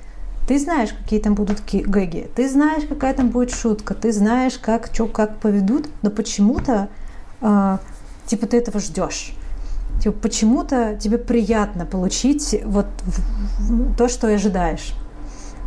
ты 0.48 0.60
знаешь, 0.60 0.90
какие 0.94 1.20
там 1.20 1.36
будут 1.36 1.62
гэги, 1.66 2.30
ты 2.36 2.50
знаешь, 2.50 2.84
какая 2.88 3.14
там 3.14 3.30
будет 3.30 3.52
шутка, 3.52 3.94
ты 3.94 4.12
знаешь, 4.12 4.58
как, 4.58 4.90
что, 4.94 5.08
как 5.08 5.38
поведут, 5.38 5.88
но 6.02 6.10
почему-то, 6.10 6.90
э, 7.42 7.78
типа, 8.26 8.48
ты 8.48 8.58
этого 8.58 8.80
ждешь. 8.80 9.34
Типа, 10.02 10.18
почему-то 10.20 10.98
тебе 11.00 11.18
приятно 11.18 11.86
получить 11.86 12.60
вот 12.66 12.88
то, 13.98 14.10
что 14.10 14.28
ожидаешь. 14.28 14.94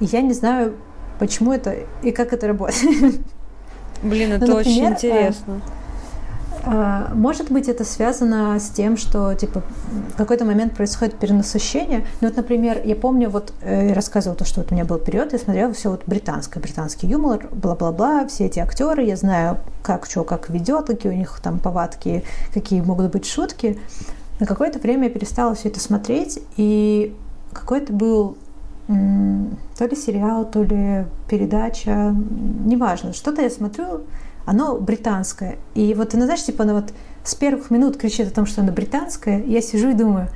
И 0.00 0.04
я 0.04 0.21
не 0.21 0.35
знаю, 0.35 0.75
почему 1.18 1.52
это 1.52 1.75
и 2.02 2.11
как 2.11 2.33
это 2.33 2.49
работает. 2.49 3.21
Блин, 4.02 4.33
это 4.33 4.47
ну, 4.47 4.56
например, 4.56 4.92
очень 4.92 4.92
интересно. 4.92 5.62
А, 5.64 5.85
может 6.66 7.50
быть, 7.50 7.68
это 7.68 7.85
связано 7.85 8.58
с 8.58 8.70
тем, 8.70 8.96
что 8.96 9.35
типа 9.35 9.62
в 10.12 10.16
какой-то 10.16 10.44
момент 10.44 10.75
происходит 10.75 11.14
перенасыщение. 11.14 12.06
Ну 12.20 12.28
вот, 12.28 12.37
например, 12.37 12.80
я 12.85 12.96
помню, 12.96 13.30
вот 13.30 13.52
э, 13.62 13.88
я 13.88 13.94
рассказывала 13.94 14.37
то, 14.37 14.44
что 14.44 14.61
вот 14.61 14.73
у 14.73 14.75
меня 14.75 14.85
был 14.85 14.99
период, 14.99 15.32
я 15.32 15.38
смотрела 15.38 15.73
все 15.73 15.90
вот 15.90 16.02
британское, 16.06 16.61
британский 16.61 17.06
юмор, 17.06 17.49
бла-бла-бла, 17.52 18.26
все 18.26 18.46
эти 18.46 18.58
актеры, 18.58 19.04
я 19.04 19.16
знаю, 19.16 19.58
как 19.82 20.06
что, 20.06 20.25
как 20.25 20.50
ведет, 20.50 20.87
какие 20.87 21.12
у 21.12 21.14
них 21.14 21.38
там 21.40 21.61
повадки, 21.61 22.25
какие 22.52 22.80
могут 22.80 23.12
быть 23.12 23.26
шутки. 23.26 23.78
На 24.40 24.46
какое-то 24.46 24.80
время 24.80 25.04
я 25.04 25.11
перестала 25.11 25.54
все 25.54 25.68
это 25.68 25.78
смотреть, 25.78 26.40
и 26.56 27.14
какой-то 27.52 27.92
был 27.92 28.37
то 28.87 29.85
ли 29.85 29.96
сериал, 29.96 30.44
то 30.44 30.62
ли 30.62 31.06
передача, 31.28 32.14
неважно, 32.64 33.12
что-то 33.12 33.42
я 33.42 33.50
смотрю, 33.50 34.02
оно 34.46 34.78
британское. 34.78 35.58
И 35.74 35.92
вот 35.92 36.14
она, 36.14 36.24
знаешь, 36.24 36.44
типа 36.44 36.64
она 36.64 36.74
вот 36.74 36.94
с 37.24 37.34
первых 37.34 37.70
минут 37.70 37.96
кричит 37.96 38.28
о 38.28 38.30
том, 38.30 38.46
что 38.46 38.62
оно 38.62 38.72
британское, 38.72 39.42
я 39.44 39.60
сижу 39.60 39.90
и 39.90 39.94
думаю, 39.94 40.28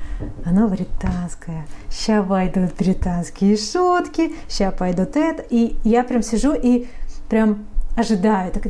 оно 0.45 0.69
британское, 0.69 1.67
ща 1.89 2.23
пойдут 2.23 2.75
британские 2.77 3.57
шутки, 3.57 4.35
ща 4.49 4.73
пойдут 4.73 5.17
это. 5.17 5.43
И 5.49 5.77
я 5.85 6.03
прям 6.03 6.23
сижу 6.23 6.53
и 6.53 6.89
прям 7.31 7.65
ожидаю, 8.01 8.53
так, 8.53 8.65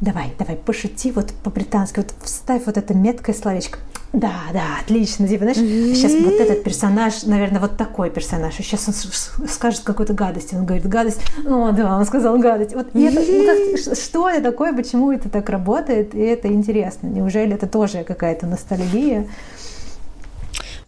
давай, 0.00 0.32
давай, 0.38 0.56
пошути 0.56 1.12
вот 1.12 1.32
по-британски, 1.44 1.98
вот 1.98 2.14
вставь 2.22 2.62
вот 2.66 2.76
это 2.76 2.94
меткое 2.94 3.34
словечко. 3.34 3.78
Да, 4.12 4.32
да, 4.52 4.62
отлично. 4.82 5.28
Типа, 5.28 5.44
знаешь, 5.44 5.58
сейчас 5.58 6.12
вот 6.12 6.34
этот 6.34 6.64
персонаж, 6.64 7.22
наверное, 7.22 7.60
вот 7.60 7.76
такой 7.76 8.10
персонаж. 8.10 8.58
И 8.58 8.62
сейчас 8.62 8.88
он 8.88 9.48
скажет 9.48 9.82
какую-то 9.82 10.14
гадость. 10.14 10.52
Он 10.52 10.66
говорит 10.66 10.88
гадость. 10.88 11.20
О, 11.46 11.70
да, 11.70 11.96
он 11.96 12.04
сказал 12.04 12.36
гадость. 12.38 12.74
Вот 12.74 12.88
и 12.92 13.02
это, 13.02 13.20
ну, 13.20 13.46
как, 13.46 13.96
что 13.96 14.28
это 14.28 14.50
такое, 14.50 14.72
почему 14.72 15.12
это 15.12 15.28
так 15.28 15.48
работает, 15.48 16.14
и 16.16 16.20
это 16.20 16.48
интересно. 16.48 17.06
Неужели 17.06 17.54
это 17.54 17.68
тоже 17.68 18.02
какая-то 18.02 18.46
ностальгия? 18.46 19.28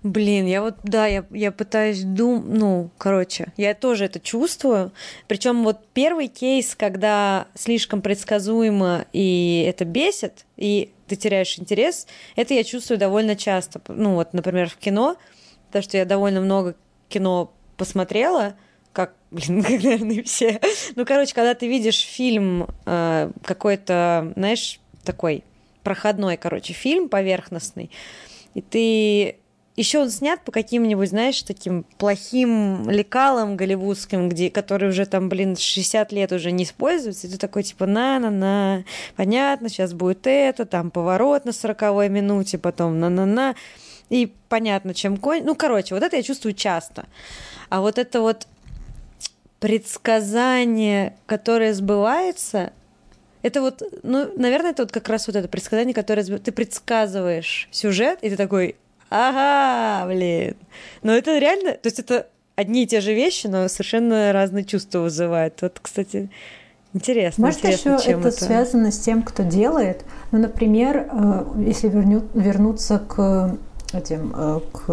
Блин, 0.02 0.46
я 0.46 0.62
вот, 0.62 0.76
да, 0.82 1.06
я, 1.06 1.24
я 1.30 1.52
пытаюсь 1.52 2.02
думать, 2.02 2.44
ну, 2.46 2.90
короче, 2.98 3.52
я 3.56 3.72
тоже 3.74 4.06
это 4.06 4.18
чувствую. 4.18 4.90
Причем 5.28 5.62
вот 5.62 5.78
первый 5.94 6.26
кейс, 6.26 6.74
когда 6.74 7.46
слишком 7.54 8.02
предсказуемо 8.02 9.06
и 9.12 9.64
это 9.68 9.84
бесит, 9.84 10.44
и 10.56 10.92
ты 11.06 11.14
теряешь 11.14 11.56
интерес, 11.56 12.08
это 12.34 12.52
я 12.52 12.64
чувствую 12.64 12.98
довольно 12.98 13.36
часто. 13.36 13.80
Ну, 13.86 14.14
вот, 14.14 14.32
например, 14.32 14.68
в 14.68 14.76
кино, 14.76 15.16
потому 15.68 15.84
что 15.84 15.96
я 15.96 16.04
довольно 16.04 16.40
много 16.40 16.74
кино 17.08 17.52
посмотрела, 17.76 18.54
как, 18.92 19.14
блин, 19.30 19.62
как, 19.62 19.70
наверное, 19.70 20.24
все. 20.24 20.60
Ну, 20.96 21.04
короче, 21.06 21.32
когда 21.32 21.54
ты 21.54 21.68
видишь 21.68 22.00
фильм 22.00 22.66
э, 22.86 23.30
какой-то, 23.44 24.32
знаешь, 24.34 24.80
такой 25.04 25.44
проходной, 25.84 26.36
короче, 26.38 26.72
фильм 26.72 27.08
поверхностный, 27.08 27.90
и 28.54 28.62
ты 28.62 29.36
еще 29.74 30.00
он 30.00 30.10
снят 30.10 30.40
по 30.42 30.52
каким-нибудь, 30.52 31.08
знаешь, 31.08 31.42
таким 31.42 31.84
плохим 31.96 32.90
лекалам 32.90 33.56
голливудским, 33.56 34.28
где, 34.28 34.50
которые 34.50 34.90
уже 34.90 35.06
там, 35.06 35.28
блин, 35.28 35.56
60 35.56 36.12
лет 36.12 36.32
уже 36.32 36.50
не 36.52 36.64
используются. 36.64 37.26
И 37.26 37.30
ты 37.30 37.38
такой, 37.38 37.62
типа, 37.62 37.86
на-на-на, 37.86 38.84
понятно, 39.16 39.70
сейчас 39.70 39.94
будет 39.94 40.26
это, 40.26 40.66
там 40.66 40.90
поворот 40.90 41.46
на 41.46 41.52
40 41.52 42.10
минуте, 42.10 42.58
потом 42.58 43.00
на-на-на. 43.00 43.54
И 44.10 44.30
понятно, 44.50 44.92
чем 44.92 45.16
конь. 45.16 45.42
Ну, 45.42 45.54
короче, 45.54 45.94
вот 45.94 46.02
это 46.02 46.16
я 46.16 46.22
чувствую 46.22 46.52
часто. 46.52 47.06
А 47.70 47.80
вот 47.80 47.96
это 47.96 48.20
вот 48.20 48.46
предсказание, 49.58 51.16
которое 51.24 51.72
сбывается, 51.72 52.72
это 53.40 53.62
вот, 53.62 53.82
ну, 54.02 54.30
наверное, 54.36 54.72
это 54.72 54.82
вот 54.82 54.92
как 54.92 55.08
раз 55.08 55.26
вот 55.26 55.36
это 55.36 55.48
предсказание, 55.48 55.94
которое 55.94 56.24
ты 56.24 56.52
предсказываешь 56.52 57.68
сюжет, 57.70 58.18
и 58.22 58.28
ты 58.28 58.36
такой, 58.36 58.76
ага, 59.12 60.06
блин. 60.06 60.56
Но 61.02 61.12
это 61.12 61.38
реально, 61.38 61.72
то 61.72 61.86
есть 61.86 61.98
это 61.98 62.28
одни 62.56 62.84
и 62.84 62.86
те 62.86 63.00
же 63.00 63.14
вещи, 63.14 63.46
но 63.46 63.68
совершенно 63.68 64.32
разные 64.32 64.64
чувства 64.64 65.00
вызывают. 65.00 65.60
Вот, 65.62 65.78
кстати, 65.80 66.30
интересно. 66.94 67.46
Может, 67.46 67.60
интересно, 67.60 67.96
еще 67.96 68.10
это, 68.12 68.28
это 68.28 68.44
связано 68.44 68.90
с 68.90 68.98
тем, 68.98 69.22
кто 69.22 69.42
делает. 69.42 70.04
Ну, 70.30 70.38
например, 70.38 71.08
э, 71.10 71.44
если 71.66 71.88
верню, 71.88 72.22
вернуться 72.34 72.98
к 72.98 73.56
этим, 73.92 74.32
э, 74.36 74.60
к 74.72 74.90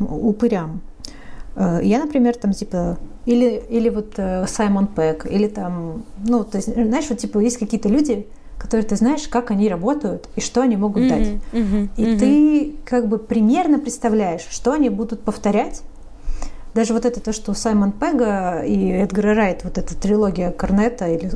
упырям. 0.00 0.82
Э, 1.56 1.80
я, 1.82 2.00
например, 2.00 2.36
там, 2.36 2.52
типа, 2.52 2.98
или, 3.26 3.62
или 3.68 3.88
вот 3.88 4.18
Саймон 4.48 4.86
Пэк, 4.86 5.26
или 5.30 5.48
там, 5.48 6.04
ну, 6.18 6.44
то 6.44 6.56
есть, 6.56 6.72
знаешь, 6.72 7.08
вот, 7.10 7.18
типа, 7.18 7.38
есть 7.38 7.58
какие-то 7.58 7.88
люди, 7.88 8.26
которые 8.60 8.86
ты 8.86 8.94
знаешь, 8.94 9.26
как 9.26 9.50
они 9.50 9.70
работают 9.70 10.28
и 10.36 10.40
что 10.42 10.60
они 10.60 10.76
могут 10.76 11.04
mm-hmm, 11.04 11.08
дать. 11.08 11.28
Mm-hmm, 11.52 11.88
и 11.96 12.04
mm-hmm. 12.04 12.18
ты 12.18 12.74
как 12.84 13.08
бы 13.08 13.18
примерно 13.18 13.78
представляешь, 13.78 14.46
что 14.50 14.72
они 14.72 14.90
будут 14.90 15.22
повторять. 15.22 15.80
Даже 16.74 16.92
вот 16.92 17.06
это 17.06 17.20
то, 17.20 17.32
что 17.32 17.54
Саймон 17.54 17.90
Пега 17.90 18.62
и 18.62 18.90
Эдгар 18.90 19.34
Райт, 19.34 19.64
вот 19.64 19.78
эта 19.78 19.96
трилогия 19.96 20.50
Корнета 20.52 21.08
или 21.08 21.32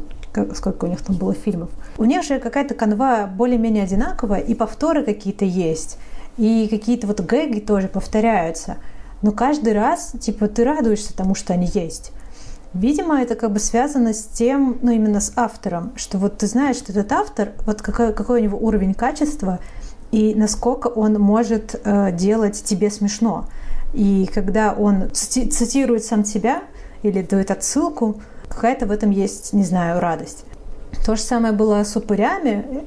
сколько 0.54 0.84
у 0.84 0.88
них 0.88 1.00
там 1.00 1.16
было 1.16 1.32
фильмов. 1.32 1.70
У 1.96 2.04
них 2.04 2.22
же 2.24 2.38
какая-то 2.38 2.74
канва 2.74 3.26
более-менее 3.26 3.84
одинаковая, 3.84 4.40
и 4.40 4.54
повторы 4.54 5.02
какие-то 5.02 5.44
есть, 5.44 5.98
и 6.36 6.68
какие-то 6.68 7.06
вот 7.06 7.20
гэги 7.20 7.60
тоже 7.60 7.88
повторяются. 7.88 8.76
Но 9.22 9.32
каждый 9.32 9.72
раз, 9.72 10.12
типа, 10.20 10.48
ты 10.48 10.64
радуешься 10.64 11.16
тому, 11.16 11.34
что 11.34 11.54
они 11.54 11.70
есть. 11.72 12.12
Видимо, 12.74 13.22
это 13.22 13.36
как 13.36 13.52
бы 13.52 13.60
связано 13.60 14.12
с 14.12 14.24
тем, 14.24 14.78
ну 14.82 14.90
именно 14.90 15.20
с 15.20 15.32
автором, 15.36 15.92
что 15.96 16.18
вот 16.18 16.38
ты 16.38 16.48
знаешь, 16.48 16.76
что 16.76 16.90
этот 16.90 17.12
автор, 17.12 17.52
вот 17.66 17.80
какой, 17.80 18.12
какой 18.12 18.40
у 18.40 18.42
него 18.42 18.58
уровень 18.58 18.94
качества 18.94 19.60
и 20.10 20.34
насколько 20.34 20.88
он 20.88 21.14
может 21.14 21.80
э, 21.84 22.10
делать 22.12 22.62
тебе 22.62 22.90
смешно. 22.90 23.46
И 23.92 24.28
когда 24.32 24.72
он 24.72 25.04
цити- 25.12 25.48
цитирует 25.48 26.04
сам 26.04 26.24
себя 26.24 26.64
или 27.04 27.22
дает 27.22 27.52
отсылку, 27.52 28.20
какая-то 28.48 28.86
в 28.86 28.90
этом 28.90 29.10
есть, 29.10 29.52
не 29.52 29.62
знаю, 29.62 30.00
радость. 30.00 30.44
То 31.06 31.14
же 31.14 31.22
самое 31.22 31.52
было 31.52 31.84
с 31.84 31.96
упырями 31.96 32.84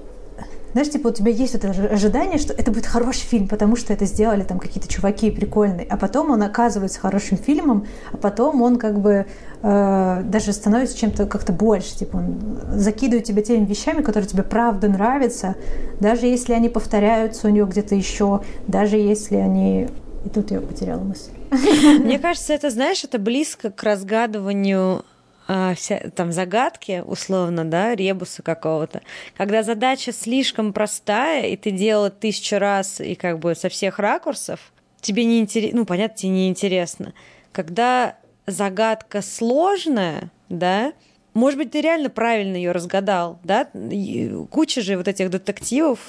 знаешь, 0.77 0.91
типа 0.91 1.07
у 1.07 1.11
тебя 1.11 1.31
есть 1.31 1.53
вот 1.53 1.65
это 1.65 1.91
ожидание, 1.91 2.37
что 2.37 2.53
это 2.53 2.71
будет 2.71 2.85
хороший 2.85 3.25
фильм, 3.25 3.47
потому 3.47 3.75
что 3.75 3.93
это 3.93 4.05
сделали 4.05 4.43
там 4.43 4.59
какие-то 4.59 4.87
чуваки 4.87 5.31
прикольные, 5.31 5.87
а 5.89 5.97
потом 5.97 6.29
он 6.29 6.43
оказывается 6.43 6.99
хорошим 6.99 7.39
фильмом, 7.39 7.87
а 8.11 8.17
потом 8.17 8.61
он 8.61 8.77
как 8.77 8.99
бы 8.99 9.25
э, 9.63 10.21
даже 10.23 10.53
становится 10.53 10.95
чем-то 10.95 11.25
как-то 11.25 11.51
больше, 11.51 11.97
типа 11.97 12.17
он 12.17 12.59
закидывает 12.73 13.25
тебя 13.25 13.41
теми 13.41 13.65
вещами, 13.65 14.03
которые 14.03 14.29
тебе 14.29 14.43
правда 14.43 14.87
нравятся, 14.87 15.55
даже 15.99 16.27
если 16.27 16.53
они 16.53 16.69
повторяются 16.69 17.47
у 17.47 17.49
него 17.49 17.67
где-то 17.67 17.95
еще, 17.95 18.43
даже 18.67 18.97
если 18.97 19.37
они 19.37 19.87
и 20.25 20.29
тут 20.29 20.51
я 20.51 20.61
потеряла 20.61 21.01
мысль. 21.01 21.31
Мне 22.03 22.19
кажется, 22.19 22.53
это, 22.53 22.69
знаешь, 22.69 23.03
это 23.03 23.17
близко 23.17 23.71
к 23.71 23.81
разгадыванию 23.81 25.05
а, 25.47 25.73
вся, 25.75 25.99
там 26.13 26.31
загадки, 26.31 27.01
условно, 27.05 27.63
да, 27.63 27.95
ребуса 27.95 28.43
какого-то, 28.43 29.01
когда 29.35 29.63
задача 29.63 30.11
слишком 30.11 30.73
простая, 30.73 31.47
и 31.47 31.55
ты 31.55 31.71
делала 31.71 32.09
тысячу 32.09 32.57
раз 32.57 32.99
и 32.99 33.15
как 33.15 33.39
бы 33.39 33.55
со 33.55 33.69
всех 33.69 33.99
ракурсов, 33.99 34.59
тебе 34.99 35.23
не 35.23 35.39
интересно, 35.39 35.79
ну, 35.79 35.85
понятно, 35.85 36.17
тебе 36.17 36.31
не 36.31 36.49
интересно. 36.49 37.13
Когда 37.53 38.17
загадка 38.45 39.21
сложная, 39.21 40.31
да, 40.49 40.93
может 41.33 41.59
быть, 41.59 41.71
ты 41.71 41.81
реально 41.81 42.09
правильно 42.09 42.55
ее 42.55 42.71
разгадал, 42.71 43.39
да? 43.43 43.69
Куча 44.49 44.81
же 44.81 44.97
вот 44.97 45.07
этих 45.07 45.29
детективов. 45.29 45.99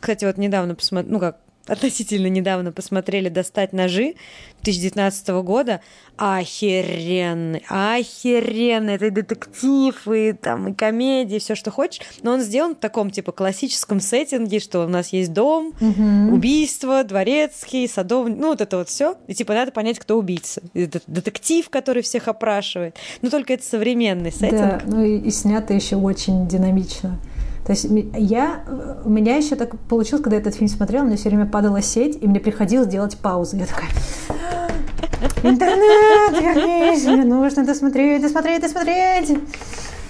Кстати, 0.00 0.24
вот 0.24 0.36
недавно 0.36 0.74
посмотрел, 0.74 1.12
ну 1.12 1.20
как, 1.20 1.38
относительно 1.66 2.26
недавно 2.26 2.72
посмотрели 2.72 3.28
«Достать 3.28 3.72
ножи» 3.72 4.14
2019 4.62 5.28
года. 5.44 5.80
Охеренный, 6.16 7.64
охеренный. 7.68 8.94
Это 8.94 9.06
и 9.06 9.10
детектив, 9.10 10.08
и 10.08 10.32
там 10.32 10.68
и 10.68 10.74
комедия, 10.74 11.38
все, 11.38 11.54
что 11.54 11.70
хочешь. 11.70 12.00
Но 12.22 12.32
он 12.32 12.40
сделан 12.40 12.74
в 12.74 12.78
таком, 12.78 13.10
типа, 13.10 13.32
классическом 13.32 14.00
сеттинге, 14.00 14.60
что 14.60 14.84
у 14.84 14.88
нас 14.88 15.08
есть 15.12 15.32
дом, 15.32 15.72
Мгм. 15.80 16.32
убийство, 16.34 17.02
дворецкий, 17.04 17.88
садовник, 17.88 18.36
ну, 18.38 18.48
вот 18.48 18.60
это 18.60 18.78
вот 18.78 18.88
все. 18.88 19.16
И, 19.26 19.34
типа, 19.34 19.54
надо 19.54 19.72
понять, 19.72 19.98
кто 19.98 20.18
убийца. 20.18 20.62
Это 20.74 21.00
детектив, 21.06 21.68
который 21.70 22.02
всех 22.02 22.28
опрашивает. 22.28 22.96
Но 23.22 23.30
только 23.30 23.54
это 23.54 23.64
современный 23.64 24.32
сеттинг. 24.32 24.60
Да, 24.60 24.82
ну 24.86 25.02
и, 25.04 25.18
и 25.18 25.30
снято 25.30 25.74
еще 25.74 25.96
очень 25.96 26.46
динамично. 26.46 27.18
То 27.64 27.72
есть 27.72 27.86
я, 28.14 28.64
у 29.04 29.08
меня 29.08 29.36
еще 29.36 29.54
так 29.54 29.78
получилось, 29.88 30.22
когда 30.22 30.36
я 30.36 30.40
этот 30.40 30.54
фильм 30.54 30.68
смотрела, 30.68 31.04
меня 31.04 31.16
все 31.16 31.28
время 31.28 31.46
падала 31.46 31.80
сеть, 31.80 32.18
и 32.20 32.26
мне 32.26 32.40
приходилось 32.40 32.88
делать 32.88 33.16
паузы. 33.18 33.56
Я 33.56 33.66
такая, 33.66 33.88
интернет, 35.44 36.42
вернись, 36.42 37.04
мне 37.04 37.24
нужно 37.24 37.64
досмотреть, 37.64 38.22
досмотреть, 38.22 38.62
досмотреть. 38.62 39.38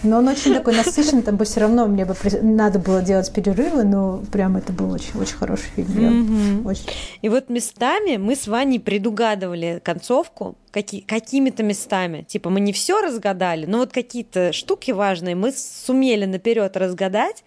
Но 0.02 0.18
он 0.18 0.28
очень 0.28 0.52
такой 0.54 0.74
насыщенный, 0.76 1.22
там 1.22 1.36
бы 1.36 1.44
все 1.44 1.60
равно 1.60 1.86
мне 1.86 2.04
бы 2.04 2.14
надо 2.42 2.78
было 2.78 3.02
делать 3.02 3.32
перерывы, 3.32 3.84
но 3.84 4.22
прям 4.32 4.56
это 4.56 4.72
был 4.72 4.90
очень, 4.90 5.18
очень 5.20 5.36
хороший 5.36 5.68
фильм. 5.76 6.20
Мгм. 6.22 6.66
очень- 6.66 6.86
И 7.22 7.28
вот 7.28 7.48
местами 7.48 8.16
мы 8.16 8.34
с 8.34 8.46
Ваней 8.48 8.80
предугадывали 8.80 9.80
концовку 9.84 10.56
каки- 10.72 11.02
какими-то 11.02 11.62
местами. 11.62 12.22
Типа 12.22 12.50
мы 12.50 12.60
не 12.60 12.72
все 12.72 13.00
разгадали, 13.00 13.66
но 13.66 13.78
вот 13.78 13.92
какие-то 13.92 14.52
штуки 14.52 14.90
важные 14.90 15.34
мы 15.36 15.52
сумели 15.52 16.24
наперед 16.24 16.76
разгадать. 16.76 17.44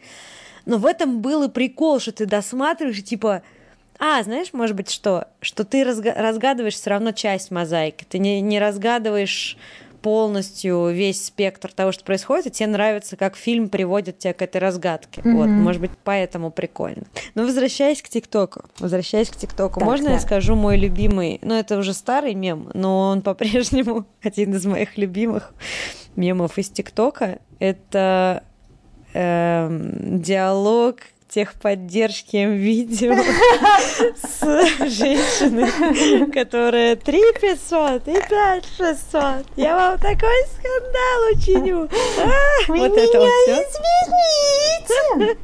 Но 0.66 0.78
в 0.78 0.86
этом 0.86 1.22
был 1.22 1.44
и 1.44 1.50
прикол, 1.50 2.00
что 2.00 2.12
ты 2.12 2.26
досматриваешь, 2.26 3.04
типа, 3.04 3.44
а, 4.00 4.24
знаешь, 4.24 4.52
может 4.52 4.76
быть, 4.76 4.90
что? 4.90 5.28
Что 5.42 5.64
ты 5.64 5.84
разга- 5.84 6.16
разгадываешь 6.20 6.74
все 6.74 6.90
равно 6.90 7.12
часть 7.12 7.52
мозаики. 7.52 8.06
Ты 8.10 8.18
не, 8.20 8.42
не 8.42 8.60
разгадываешь 8.60 9.58
полностью 10.06 10.90
весь 10.90 11.26
спектр 11.26 11.74
того, 11.74 11.92
что 11.92 12.04
происходит, 12.04 12.46
и 12.46 12.52
тебе 12.52 12.68
нравится, 12.68 13.18
как 13.18 13.36
фильм 13.36 13.70
приводит 13.70 14.20
тебя 14.20 14.34
к 14.34 14.44
этой 14.44 14.58
разгадке. 14.58 15.24
Вот, 15.24 15.48
Мгм. 15.48 15.64
может 15.64 15.82
быть, 15.82 15.90
поэтому 16.04 16.52
прикольно. 16.52 17.06
Но 17.34 17.42
возвращаясь 17.42 18.04
к 18.04 18.10
ТикТоку, 18.10 18.66
возвращаясь 18.78 19.30
к 19.32 19.36
ТикТоку, 19.36 19.84
можно 19.84 20.10
да. 20.10 20.14
я 20.14 20.20
скажу 20.20 20.54
мой 20.54 20.78
любимый, 20.78 21.40
ну 21.42 21.56
это 21.56 21.80
уже 21.80 21.96
старый 21.96 22.36
мем, 22.36 22.70
но 22.76 23.10
он 23.10 23.22
по-прежнему 23.24 24.06
один 24.22 24.54
из 24.54 24.64
моих 24.68 24.96
любимых 25.00 25.56
мемов 26.16 26.60
из 26.60 26.70
ТикТока. 26.70 27.40
Это 27.58 28.44
эм, 29.16 30.22
диалог 30.22 30.98
техподдержки 31.36 32.38
видео 32.38 33.14
с 34.16 34.40
женщиной, 34.90 36.32
которая 36.32 36.96
3 36.96 37.22
500 37.42 38.08
и 38.08 38.14
5 38.14 38.66
600. 38.78 39.46
Я 39.58 39.76
вам 39.76 40.00
такой 40.00 40.46
скандал 40.54 41.34
учиню. 41.34 41.90
А, 42.20 42.72
вот 42.72 42.98
это 42.98 43.20
вот 43.20 43.30
все. 43.44 45.38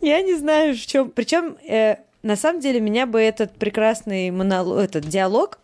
Я 0.00 0.22
не 0.22 0.34
знаю, 0.36 0.74
в 0.74 0.86
чем. 0.86 1.10
Причем, 1.10 1.58
на 2.22 2.36
самом 2.36 2.60
деле, 2.60 2.80
меня 2.80 3.04
бы 3.04 3.20
этот 3.20 3.58
прекрасный 3.58 4.30
монолог, 4.30 4.78
этот 4.78 5.06
диалог 5.06 5.58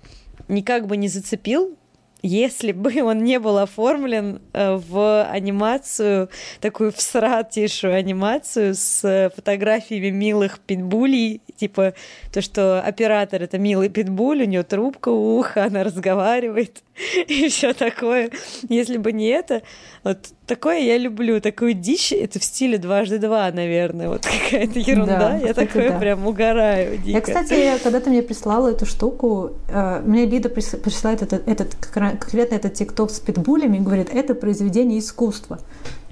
никак 0.48 0.86
бы 0.86 0.98
не 0.98 1.08
зацепил, 1.08 1.78
если 2.24 2.72
бы 2.72 3.02
он 3.02 3.22
не 3.22 3.38
был 3.38 3.58
оформлен 3.58 4.40
э, 4.52 4.76
в 4.76 5.24
анимацию, 5.24 6.30
такую 6.60 6.90
всратейшую 6.90 7.94
анимацию 7.94 8.74
с 8.74 9.30
фотографиями 9.36 10.08
милых 10.08 10.58
питбулей, 10.58 11.42
типа 11.56 11.92
то, 12.32 12.40
что 12.40 12.80
оператор 12.80 13.42
это 13.42 13.58
милый 13.58 13.90
питбуль, 13.90 14.42
у 14.42 14.46
нее 14.46 14.62
трубка 14.62 15.10
у 15.10 15.38
уха, 15.38 15.64
она 15.64 15.84
разговаривает 15.84 16.82
и 17.26 17.48
все 17.48 17.72
такое. 17.72 18.30
Если 18.68 18.96
бы 18.98 19.12
не 19.12 19.26
это, 19.26 19.62
вот 20.04 20.18
такое 20.46 20.78
я 20.78 20.96
люблю, 20.96 21.40
такую 21.40 21.74
дичь, 21.74 22.12
это 22.12 22.38
в 22.38 22.44
стиле 22.44 22.78
дважды 22.78 23.18
два, 23.18 23.50
наверное, 23.50 24.08
вот 24.08 24.22
какая-то 24.50 24.78
ерунда, 24.78 25.18
Да, 25.18 25.36
я 25.36 25.54
такое 25.54 25.90
да. 25.90 25.98
прям 25.98 26.26
угораю 26.26 26.98
дико. 26.98 27.10
Я, 27.10 27.20
кстати, 27.20 27.78
когда 27.82 28.00
ты 28.00 28.10
мне 28.10 28.22
прислала 28.22 28.68
эту 28.68 28.86
штуку, 28.86 29.52
э, 29.68 30.00
мне 30.04 30.26
Лида 30.26 30.48
прис- 30.48 30.76
присылает 30.76 31.22
этот, 31.22 31.48
этот 31.48 31.74
конкретно 31.74 32.54
этот 32.54 32.74
тикток 32.74 33.10
с 33.10 33.18
питбулями 33.18 33.78
и 33.78 33.80
говорит, 33.80 34.08
это 34.12 34.34
произведение 34.34 35.00
искусства. 35.00 35.58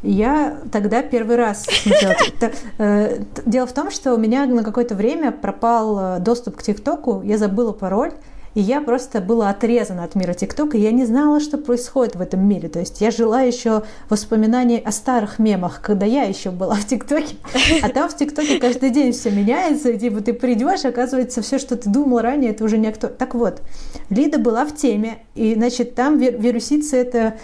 Я 0.03 0.59
тогда 0.73 1.03
первый 1.03 1.37
раз 1.37 1.65
смотрела. 1.65 2.17
Э, 2.79 3.21
Дело 3.47 3.67
в 3.69 3.73
том, 3.73 3.91
что 3.93 4.15
у 4.15 4.17
меня 4.19 4.47
на 4.47 4.65
какое-то 4.65 4.97
время 4.97 5.31
пропал 5.31 6.17
э, 6.17 6.19
доступ 6.21 6.57
к 6.57 6.63
ТикТоку, 6.65 7.23
я 7.25 7.39
забыла 7.39 7.71
пароль, 7.73 8.13
и 8.55 8.61
я 8.61 8.81
просто 8.81 9.21
была 9.21 9.51
отрезана 9.51 10.05
от 10.05 10.15
мира 10.15 10.35
ТикТока, 10.35 10.77
и 10.77 10.81
я 10.81 10.93
не 10.93 11.07
знала, 11.07 11.41
что 11.41 11.59
происходит 11.59 12.17
в 12.17 12.21
этом 12.21 12.47
мире. 12.47 12.69
То 12.69 12.81
есть 12.81 13.01
я 13.01 13.11
жила 13.11 13.43
еще 13.43 13.83
воспоминаний 14.09 14.79
о 14.79 14.93
старых 14.93 15.39
мемах, 15.39 15.81
когда 15.81 16.05
я 16.07 16.25
еще 16.25 16.51
была 16.51 16.75
в 16.75 16.87
ТикТоке. 16.87 17.37
А 17.83 17.89
там 17.89 18.09
в 18.09 18.17
ТикТоке 18.17 18.59
каждый 18.59 18.91
день 18.91 19.13
все 19.13 19.31
меняется, 19.31 19.91
и 19.91 19.99
типа 19.99 20.21
ты 20.21 20.33
придешь, 20.33 20.85
оказывается, 20.85 21.41
все, 21.43 21.59
что 21.59 21.77
ты 21.77 21.89
думал 21.89 22.21
ранее, 22.21 22.51
это 22.51 22.65
уже 22.65 22.79
не 22.79 22.89
актуально. 22.89 23.17
Так 23.17 23.35
вот, 23.35 23.63
Лида 24.11 24.39
была 24.39 24.65
в 24.67 24.75
теме, 24.75 25.19
и, 25.35 25.55
значит, 25.55 25.95
там 25.95 26.19
вир- 26.19 26.39
вирусицы 26.39 26.97
это, 26.97 27.35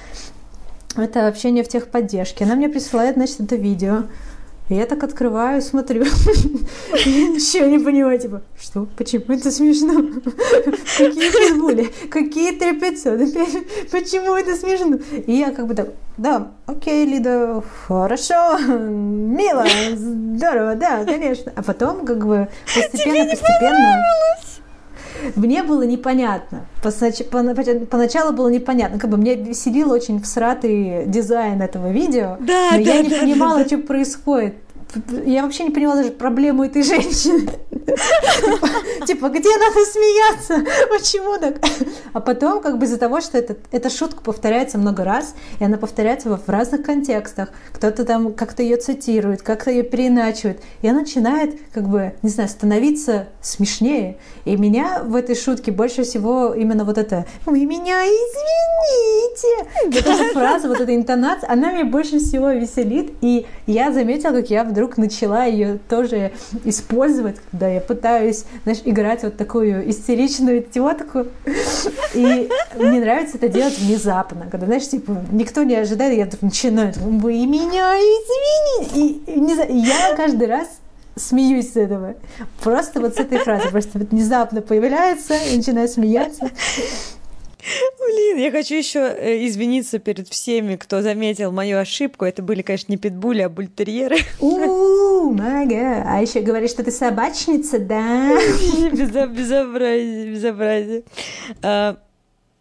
это 0.97 1.27
общение 1.27 1.65
в 1.65 1.69
техподдержке. 1.69 2.45
Она 2.45 2.55
мне 2.55 2.69
присылает, 2.69 3.15
значит, 3.17 3.41
это 3.41 3.57
видео. 3.57 4.05
Я 4.69 4.85
так 4.85 5.03
открываю, 5.03 5.63
смотрю. 5.63 6.05
Я 6.93 7.29
ничего 7.29 7.67
не 7.67 7.79
понимаю, 7.79 8.19
типа, 8.19 8.43
что, 8.61 8.87
почему 8.99 9.25
это 9.29 9.51
смешно? 9.51 10.21
Какие 10.99 11.31
питбули? 11.31 11.91
Какие 12.11 12.53
3500? 12.53 13.91
Почему 13.91 14.37
это 14.37 14.55
смешно? 14.57 14.99
И 15.27 15.33
я 15.33 15.53
как 15.53 15.67
бы 15.67 15.75
так, 15.75 15.89
да, 16.19 16.49
окей, 16.67 17.07
Лида, 17.07 17.63
хорошо, 17.87 18.59
мило, 18.59 19.65
здорово, 19.95 20.75
да, 20.75 21.05
конечно. 21.05 21.51
А 21.57 21.63
потом 21.63 22.05
как 22.05 22.27
бы 22.27 22.49
постепенно, 22.67 23.31
постепенно... 23.31 24.05
Мне 25.37 25.63
было 25.63 25.83
непонятно. 25.83 26.67
Поначалу 26.83 28.33
было 28.33 28.49
непонятно. 28.49 28.99
Как 28.99 29.11
бы 29.11 29.19
меня 29.19 29.35
веселил 29.35 29.91
очень 29.93 30.21
всратый 30.21 31.07
дизайн 31.07 31.61
этого 31.63 31.91
видео. 31.91 32.37
Да, 32.41 32.71
но 32.73 32.85
да, 32.85 32.95
я 32.95 33.03
не 33.03 33.09
да, 33.09 33.19
понимала, 33.21 33.59
да. 33.61 33.67
что 33.67 33.79
происходит. 33.79 34.55
Я 35.27 35.43
вообще 35.43 35.65
не 35.65 35.71
понимала 35.71 35.99
даже 35.99 36.13
проблему 36.13 36.65
этой 36.65 36.83
женщины. 36.83 37.51
Типа, 39.07 39.29
где 39.29 39.51
надо 39.57 39.85
смеяться? 39.85 40.65
Почему 40.91 41.39
так? 41.39 41.57
А 42.13 42.21
потом, 42.21 42.61
как 42.61 42.79
бы 42.79 42.85
из-за 42.85 42.99
того, 42.99 43.21
что 43.21 43.39
это, 43.39 43.57
эта 43.73 43.91
шутка 43.91 44.23
повторяется 44.23 44.79
много 44.79 45.05
раз, 45.05 45.35
и 45.61 45.65
она 45.65 45.79
повторяется 45.79 46.29
в 46.29 46.49
разных 46.49 46.83
контекстах, 46.83 47.51
кто-то 47.73 48.05
там 48.05 48.33
как-то 48.33 48.63
ее 48.63 48.77
цитирует, 48.77 49.43
как-то 49.43 49.71
ее 49.71 49.83
переначивает, 49.83 50.61
и 50.83 50.89
она 50.89 51.01
начинает, 51.01 51.59
как 51.73 51.89
бы, 51.89 52.15
не 52.23 52.31
знаю, 52.31 52.49
становиться 52.49 53.29
смешнее. 53.41 54.19
И 54.45 54.57
меня 54.57 55.03
в 55.05 55.15
этой 55.15 55.35
шутке 55.35 55.73
больше 55.73 56.03
всего 56.03 56.55
именно 56.55 56.85
вот 56.85 56.99
это 56.99 57.27
«Вы 57.47 57.65
меня 57.65 58.05
извините!» 58.05 59.71
Вот 59.87 59.97
эта 59.97 60.35
фраза, 60.35 60.69
вот 60.69 60.81
эта 60.81 60.95
интонация, 60.95 61.51
она 61.51 61.73
меня 61.73 61.85
больше 61.85 62.19
всего 62.19 62.51
веселит, 62.51 63.13
и 63.21 63.47
я 63.67 63.93
заметила, 63.93 64.33
как 64.33 64.51
я 64.51 64.65
вдруг 64.65 64.97
начала 64.97 65.45
ее 65.45 65.79
тоже 65.89 66.33
использовать, 66.65 67.37
когда 67.51 67.69
я 67.69 67.78
пытаюсь, 67.81 68.45
знаешь, 68.65 68.81
играть 68.85 69.23
вот 69.23 69.37
такую 69.37 69.89
истеричную 69.91 70.63
тетку. 70.63 71.27
И 72.15 72.49
мне 72.77 73.01
нравится 73.01 73.37
это 73.37 73.49
делать 73.49 73.79
внезапно, 73.79 74.47
когда, 74.51 74.67
знаешь, 74.67 74.89
типа, 74.89 75.17
никто 75.33 75.63
не 75.63 75.77
ожидает, 75.77 76.17
я 76.17 76.27
вдруг 76.27 76.43
начинаю, 76.43 76.93
вы 76.97 77.47
меня 77.47 77.97
извините! 77.99 79.21
И, 79.27 79.41
не 79.41 79.55
знаю, 79.55 79.71
я 79.75 80.17
каждый 80.17 80.49
раз 80.49 80.69
смеюсь 81.19 81.73
с 81.73 81.77
этого. 81.77 82.15
Просто 82.63 83.01
вот 83.01 83.15
с 83.15 83.19
этой 83.19 83.39
фразы. 83.39 83.69
Просто 83.71 83.99
внезапно 83.99 84.63
появляется 84.63 85.35
и 85.35 85.57
начинаю 85.57 85.89
смеяться. 85.89 86.51
Блин, 87.99 88.39
я 88.39 88.51
хочу 88.51 88.75
еще 88.75 89.01
э, 89.01 89.47
извиниться 89.47 89.99
перед 89.99 90.29
всеми, 90.29 90.77
кто 90.77 91.03
заметил 91.03 91.53
мою 91.53 91.79
ошибку. 91.79 92.25
Это 92.25 92.43
были, 92.43 92.63
конечно, 92.63 92.91
не 92.93 92.97
питбули, 92.99 93.43
а 93.43 93.49
бультерьеры. 93.49 94.19
У, 94.41 95.31
мага. 95.33 96.05
А 96.07 96.21
еще 96.23 96.41
говоришь, 96.41 96.71
что 96.71 96.83
ты 96.85 96.91
собачница, 96.91 97.79
да? 97.79 98.31
Безо- 98.93 99.29
Безобразие, 99.29 100.31
безобразие. 100.33 101.03
А, 101.63 101.97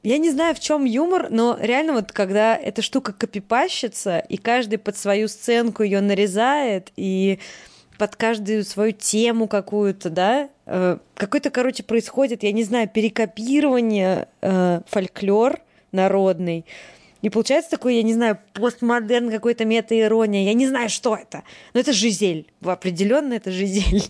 Я 0.04 0.17
не 0.17 0.30
знаю, 0.32 0.56
в 0.56 0.60
чем 0.60 0.86
юмор, 0.86 1.28
но 1.30 1.58
реально 1.60 1.93
вот 1.93 2.12
когда 2.12 2.56
эта 2.56 2.82
штука 2.82 3.13
копипащится, 3.13 4.20
и 4.20 4.38
каждый 4.38 4.78
под 4.78 4.98
свою 4.98 5.28
сценку 5.28 5.84
ее 5.84 6.02
нарезает, 6.02 6.91
и 6.98 7.39
под 7.97 8.15
каждую 8.15 8.63
свою 8.63 8.91
тему 8.91 9.47
какую-то, 9.47 10.10
да, 10.10 10.49
э, 10.65 10.97
какой-то, 11.15 11.49
короче, 11.49 11.83
происходит, 11.83 12.43
я 12.43 12.51
не 12.51 12.63
знаю, 12.63 12.88
перекопирование 12.88 14.27
э, 14.41 14.81
фольклор 14.88 15.60
народный. 15.91 16.65
И 17.21 17.29
получается 17.29 17.71
такой, 17.71 17.95
я 17.95 18.03
не 18.03 18.13
знаю, 18.13 18.39
постмодерн, 18.53 19.31
какой-то 19.31 19.65
мета-ирония. 19.65 20.45
Я 20.45 20.53
не 20.53 20.67
знаю, 20.67 20.89
что 20.89 21.15
это. 21.15 21.43
Но 21.73 21.79
это 21.79 21.91
жизель. 21.91 22.47
Определенно 22.62 23.33
это 23.33 23.51
жизель. 23.51 24.03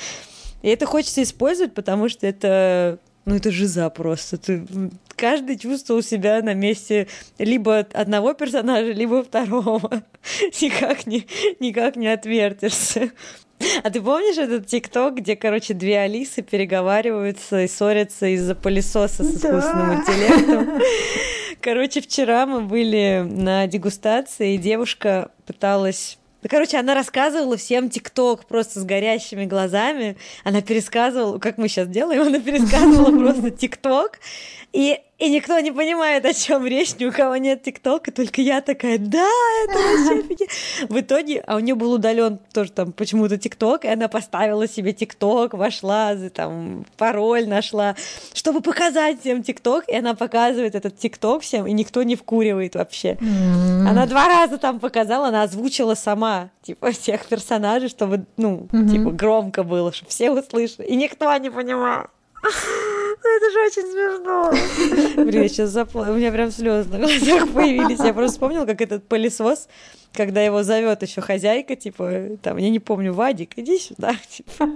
И 0.62 0.68
это 0.68 0.86
хочется 0.86 1.22
использовать, 1.22 1.74
потому 1.74 2.08
что 2.08 2.26
это 2.26 2.98
ну 3.26 3.34
это 3.34 3.50
жиза 3.50 3.88
просто. 3.90 4.36
Ты, 4.36 4.66
каждый 5.24 5.56
чувствовал 5.56 6.02
себя 6.02 6.42
на 6.42 6.52
месте 6.52 7.06
либо 7.38 7.78
одного 7.78 8.34
персонажа, 8.34 8.92
либо 8.92 9.24
второго. 9.24 10.02
никак, 10.60 11.06
не, 11.06 11.26
никак 11.60 11.96
не 11.96 12.08
отвертишься. 12.08 13.10
А 13.82 13.88
ты 13.88 14.02
помнишь 14.02 14.36
этот 14.36 14.66
ТикТок, 14.66 15.14
где, 15.14 15.34
короче, 15.34 15.72
две 15.72 16.00
Алисы 16.00 16.42
переговариваются 16.42 17.62
и 17.62 17.68
ссорятся 17.68 18.26
из-за 18.34 18.54
пылесоса 18.54 19.24
с 19.24 19.36
искусственным 19.36 19.88
да. 19.88 19.94
интеллектом? 19.94 20.80
Короче, 21.62 22.02
вчера 22.02 22.44
мы 22.44 22.60
были 22.60 23.24
на 23.26 23.66
дегустации, 23.66 24.56
и 24.56 24.58
девушка 24.58 25.30
пыталась 25.46 26.18
ну, 26.44 26.50
короче, 26.50 26.76
она 26.76 26.92
рассказывала 26.92 27.56
всем 27.56 27.88
ТикТок 27.88 28.44
просто 28.44 28.78
с 28.78 28.84
горящими 28.84 29.46
глазами. 29.46 30.18
Она 30.44 30.60
пересказывала, 30.60 31.38
как 31.38 31.56
мы 31.56 31.68
сейчас 31.68 31.88
делаем, 31.88 32.20
она 32.20 32.38
пересказывала 32.38 33.18
просто 33.18 33.50
ТикТок. 33.50 34.20
И 34.74 34.98
и 35.16 35.30
никто 35.30 35.60
не 35.60 35.70
понимает, 35.70 36.24
о 36.24 36.34
чем 36.34 36.66
речь, 36.66 36.96
ни 36.98 37.04
у 37.04 37.12
кого 37.12 37.36
нет 37.36 37.62
ТикТока, 37.62 38.10
только 38.10 38.40
я 38.40 38.60
такая, 38.60 38.98
да, 38.98 39.28
это 39.64 39.78
вообще 39.78 40.20
офигенно. 40.24 40.48
В 40.88 41.00
итоге, 41.00 41.40
а 41.46 41.54
у 41.54 41.60
нее 41.60 41.76
был 41.76 41.92
удален 41.92 42.40
тоже 42.52 42.72
там 42.72 42.90
почему-то 42.92 43.38
ТикТок, 43.38 43.84
и 43.84 43.88
она 43.88 44.08
поставила 44.08 44.66
себе 44.66 44.92
ТикТок, 44.92 45.54
вошла, 45.54 46.16
там, 46.34 46.84
пароль 46.96 47.46
нашла, 47.46 47.94
чтобы 48.32 48.60
показать 48.60 49.20
всем 49.20 49.44
ТикТок, 49.44 49.88
и 49.88 49.94
она 49.94 50.14
показывает 50.14 50.74
этот 50.74 50.98
ТикТок 50.98 51.42
всем, 51.42 51.66
и 51.68 51.72
никто 51.72 52.02
не 52.02 52.16
вкуривает 52.16 52.74
вообще. 52.74 53.12
Mm-hmm. 53.12 53.88
Она 53.88 54.06
два 54.06 54.26
раза 54.26 54.58
там 54.58 54.80
показала, 54.80 55.28
она 55.28 55.44
озвучила 55.44 55.94
сама, 55.94 56.50
типа, 56.62 56.90
всех 56.90 57.24
персонажей, 57.26 57.88
чтобы, 57.88 58.26
ну, 58.36 58.66
mm-hmm. 58.72 58.90
типа, 58.90 59.10
громко 59.12 59.62
было, 59.62 59.92
чтобы 59.92 60.10
все 60.10 60.32
услышали, 60.32 60.88
и 60.88 60.96
никто 60.96 61.34
не 61.36 61.50
понимал. 61.50 62.08
Это 63.36 63.50
же 63.50 63.58
очень 63.66 63.82
смешно. 63.90 65.24
Блин, 65.24 65.42
я 65.42 65.48
сейчас 65.48 65.70
заплакала. 65.70 66.14
У 66.14 66.16
меня 66.16 66.30
прям 66.30 66.50
слезы 66.50 66.88
на 66.90 66.98
глазах 66.98 67.48
появились. 67.52 67.98
Я 67.98 68.14
просто 68.14 68.32
вспомнила, 68.32 68.64
как 68.66 68.80
этот 68.80 69.08
пылесос, 69.08 69.68
когда 70.12 70.42
его 70.42 70.62
зовет 70.62 71.02
еще 71.02 71.20
хозяйка, 71.20 71.74
типа, 71.76 72.38
там, 72.42 72.56
я 72.58 72.70
не 72.70 72.78
помню, 72.78 73.12
Вадик, 73.12 73.58
иди 73.58 73.78
сюда, 73.78 74.14
типа. 74.28 74.68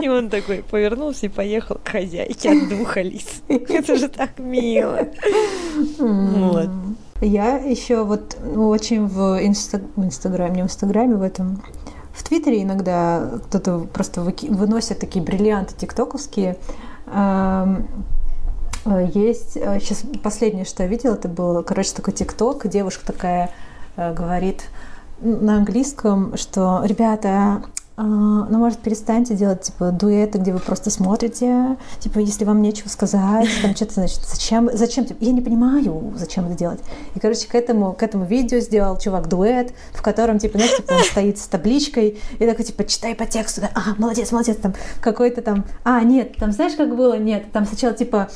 И 0.00 0.08
он 0.08 0.30
такой 0.30 0.62
повернулся 0.62 1.26
и 1.26 1.28
поехал 1.28 1.76
к 1.76 1.88
хозяйке 1.88 2.50
от 2.50 2.68
двух 2.68 2.96
Алис. 2.96 3.42
Это 3.48 3.96
же 3.96 4.08
так 4.08 4.38
мило. 4.38 5.08
Вот. 5.98 6.70
Я 7.20 7.58
еще 7.58 8.02
вот 8.02 8.36
очень 8.56 9.06
в, 9.06 9.38
инста... 9.44 9.80
в 9.94 10.04
Инстаграме, 10.04 10.56
не 10.56 10.62
в 10.62 10.64
Инстаграме, 10.64 11.14
в 11.14 11.22
этом 11.22 11.62
в 12.12 12.22
Твиттере 12.24 12.62
иногда 12.62 13.38
кто-то 13.44 13.86
просто 13.92 14.22
выносит 14.22 14.98
такие 14.98 15.24
бриллианты 15.24 15.74
тиктоковские, 15.76 16.56
есть, 19.14 19.52
сейчас 19.52 20.04
э, 20.04 20.18
последнее, 20.22 20.64
что 20.64 20.82
я 20.82 20.88
видела, 20.88 21.14
это 21.14 21.28
был, 21.28 21.62
короче, 21.62 21.94
такой 21.94 22.14
ТикТок, 22.14 22.68
девушка 22.68 23.06
такая 23.06 23.50
э, 23.96 24.12
говорит 24.12 24.64
на 25.20 25.58
английском, 25.58 26.36
что, 26.36 26.82
ребята, 26.84 27.62
ну, 27.96 28.58
может, 28.58 28.78
перестаньте 28.78 29.34
делать, 29.34 29.62
типа, 29.62 29.90
дуэты, 29.90 30.38
где 30.38 30.52
вы 30.52 30.60
просто 30.60 30.90
смотрите, 30.90 31.76
типа, 32.00 32.20
если 32.20 32.44
вам 32.44 32.62
нечего 32.62 32.88
сказать, 32.88 33.48
там 33.60 33.76
что-то, 33.76 33.94
значит, 33.94 34.20
зачем, 34.26 34.70
зачем, 34.72 35.04
типа, 35.04 35.22
я 35.22 35.32
не 35.32 35.42
понимаю, 35.42 36.12
зачем 36.16 36.46
это 36.46 36.56
делать. 36.56 36.80
И, 37.14 37.20
короче, 37.20 37.46
к 37.46 37.54
этому, 37.54 37.92
к 37.92 38.02
этому 38.02 38.24
видео 38.24 38.60
сделал 38.60 38.98
чувак 38.98 39.28
дуэт, 39.28 39.74
в 39.92 40.00
котором, 40.00 40.38
типа, 40.38 40.58
знаешь, 40.58 40.76
типа, 40.76 40.92
он 40.94 41.00
стоит 41.00 41.38
с 41.38 41.46
табличкой 41.46 42.18
и 42.38 42.46
такой, 42.46 42.64
типа, 42.64 42.84
читай 42.84 43.14
по 43.14 43.26
тексту, 43.26 43.60
да, 43.60 43.70
а, 43.74 43.94
молодец, 43.98 44.32
молодец, 44.32 44.56
там, 44.56 44.74
какой-то 45.00 45.42
там, 45.42 45.64
а, 45.84 46.02
нет, 46.02 46.36
там, 46.36 46.52
знаешь, 46.52 46.74
как 46.74 46.96
было, 46.96 47.18
нет, 47.18 47.52
там 47.52 47.66
сначала, 47.66 47.92
типа, 47.94 48.30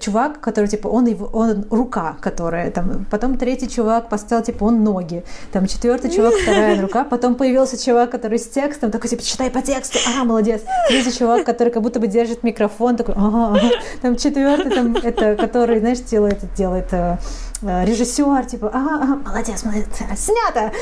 чувак, 0.00 0.40
который, 0.40 0.68
типа, 0.68 0.88
он, 0.88 1.06
его, 1.06 1.26
он 1.26 1.66
рука, 1.70 2.16
которая, 2.20 2.70
там, 2.70 3.06
потом 3.10 3.36
третий 3.36 3.68
чувак 3.68 4.08
поставил, 4.08 4.42
типа, 4.42 4.64
он 4.64 4.82
ноги, 4.82 5.22
там, 5.52 5.66
четвертый 5.66 6.10
чувак, 6.10 6.34
вторая 6.34 6.80
рука, 6.80 7.04
потом 7.04 7.34
появился 7.34 7.76
чувак, 7.76 8.10
который 8.10 8.38
с 8.38 8.48
текстом, 8.48 8.90
такой, 8.90 9.01
типа, 9.08 9.22
читай 9.22 9.50
по 9.50 9.62
тексту, 9.62 9.98
ага, 10.06 10.24
молодец. 10.24 10.62
Третий 10.88 11.12
чувак, 11.16 11.44
который 11.44 11.72
как 11.72 11.82
будто 11.82 12.00
бы 12.00 12.06
держит 12.06 12.42
микрофон, 12.42 12.96
такой, 12.96 13.14
ага, 13.16 13.56
ага. 13.56 13.70
Там 14.00 14.16
четвертый, 14.16 14.70
там, 14.70 14.96
это, 14.96 15.36
который, 15.36 15.80
знаешь, 15.80 16.00
делает, 16.00 16.38
делает 16.54 16.92
э, 16.92 17.18
э 17.62 17.84
режиссер, 17.84 18.46
типа, 18.46 18.70
ага, 18.72 19.02
ага, 19.02 19.16
молодец, 19.24 19.64
молодец, 19.64 19.86
снято. 20.16 20.72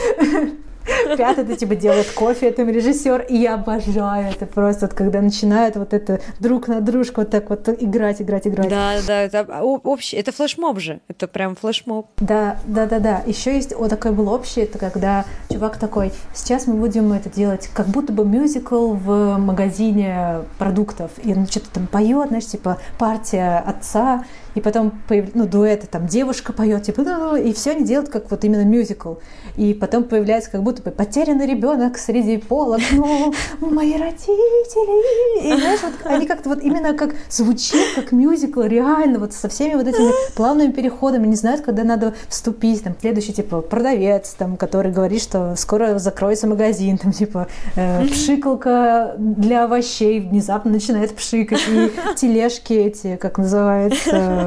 Пятый 1.17 1.45
это 1.45 1.57
типа 1.57 1.75
делает 1.75 2.11
кофе 2.11 2.49
этому 2.49 2.71
режиссер, 2.71 3.27
и 3.29 3.37
я 3.37 3.55
обожаю 3.55 4.31
это 4.31 4.47
просто, 4.47 4.87
вот, 4.87 4.95
когда 4.95 5.21
начинают 5.21 5.77
вот 5.77 5.93
это 5.93 6.21
друг 6.39 6.69
на 6.69 6.81
дружку 6.81 7.21
вот 7.23 7.31
так 7.31 7.51
вот 7.51 7.69
играть, 7.69 8.23
играть, 8.23 8.47
играть. 8.47 8.69
Да, 8.69 8.95
да, 9.07 9.23
это 9.23 9.47
общий, 9.63 10.17
это 10.17 10.33
флешмоб 10.33 10.79
же, 10.79 11.01
это 11.09 11.29
прям 11.29 11.57
флешмоб. 11.57 12.07
Да, 12.19 12.57
да, 12.67 12.87
да, 12.87 12.99
да. 12.99 13.23
Еще 13.27 13.55
есть 13.55 13.75
вот 13.75 13.91
такой 13.91 14.13
был 14.13 14.29
общий, 14.29 14.63
это 14.63 14.79
когда 14.79 15.25
чувак 15.51 15.79
такой, 15.79 16.13
сейчас 16.35 16.67
мы 16.67 16.75
будем 16.75 17.13
это 17.13 17.29
делать, 17.29 17.69
как 17.75 17.87
будто 17.87 18.13
бы 18.13 18.25
мюзикл 18.25 18.93
в 18.93 19.37
магазине 19.39 20.41
продуктов, 20.59 21.11
и 21.23 21.33
он 21.33 21.47
что-то 21.47 21.71
там 21.71 21.87
поет, 21.87 22.29
знаешь, 22.29 22.47
типа 22.47 22.79
партия 22.99 23.63
отца 23.67 24.25
и 24.55 24.61
потом 24.61 24.93
ну, 25.35 25.47
дуэты, 25.47 25.87
там 25.87 26.07
девушка 26.07 26.53
поет, 26.53 26.83
типа, 26.83 27.03
ну, 27.03 27.37
и 27.37 27.53
все 27.53 27.73
они 27.73 27.85
делают 27.85 28.11
как 28.11 28.31
вот 28.31 28.45
именно 28.45 28.65
мюзикл. 28.65 29.15
И 29.57 29.75
потом 29.75 30.05
появляется 30.05 30.51
как 30.51 30.63
будто 30.63 30.83
бы 30.83 30.91
потерянный 30.91 31.47
ребенок 31.47 31.99
среди 31.99 32.39
полок, 32.39 32.81
ну, 32.93 33.33
мои 33.61 33.97
родители. 33.97 35.47
И 35.47 35.61
знаешь, 35.61 35.81
вот 35.83 35.93
они 36.05 36.27
как-то 36.27 36.49
вот 36.49 36.63
именно 36.63 36.95
как 36.95 37.15
звучит, 37.29 37.95
как 37.95 38.13
мюзикл, 38.13 38.63
реально, 38.63 39.19
вот 39.19 39.33
со 39.33 39.49
всеми 39.49 39.75
вот 39.75 39.87
этими 39.87 40.13
плавными 40.35 40.73
переходами, 40.73 41.27
не 41.27 41.37
знают, 41.37 41.61
когда 41.63 41.85
надо 41.85 42.15
вступить, 42.29 42.83
там, 42.85 42.95
следующий, 43.01 43.33
типа, 43.33 43.61
продавец, 43.61 44.31
там, 44.31 44.57
который 44.57 44.93
говорит, 44.93 45.23
что 45.23 45.55
скоро 45.57 45.99
закроется 45.99 46.47
магазин, 46.47 46.99
там, 46.99 47.13
типа, 47.13 47.49
э, 47.77 48.07
пшикалка 48.07 49.15
для 49.19 49.65
овощей 49.65 50.21
внезапно 50.21 50.73
начинает 50.73 51.15
пшикать, 51.15 51.61
и 51.69 51.91
тележки 52.17 52.73
эти, 52.73 53.17
как 53.17 53.39
называется, 53.39 54.40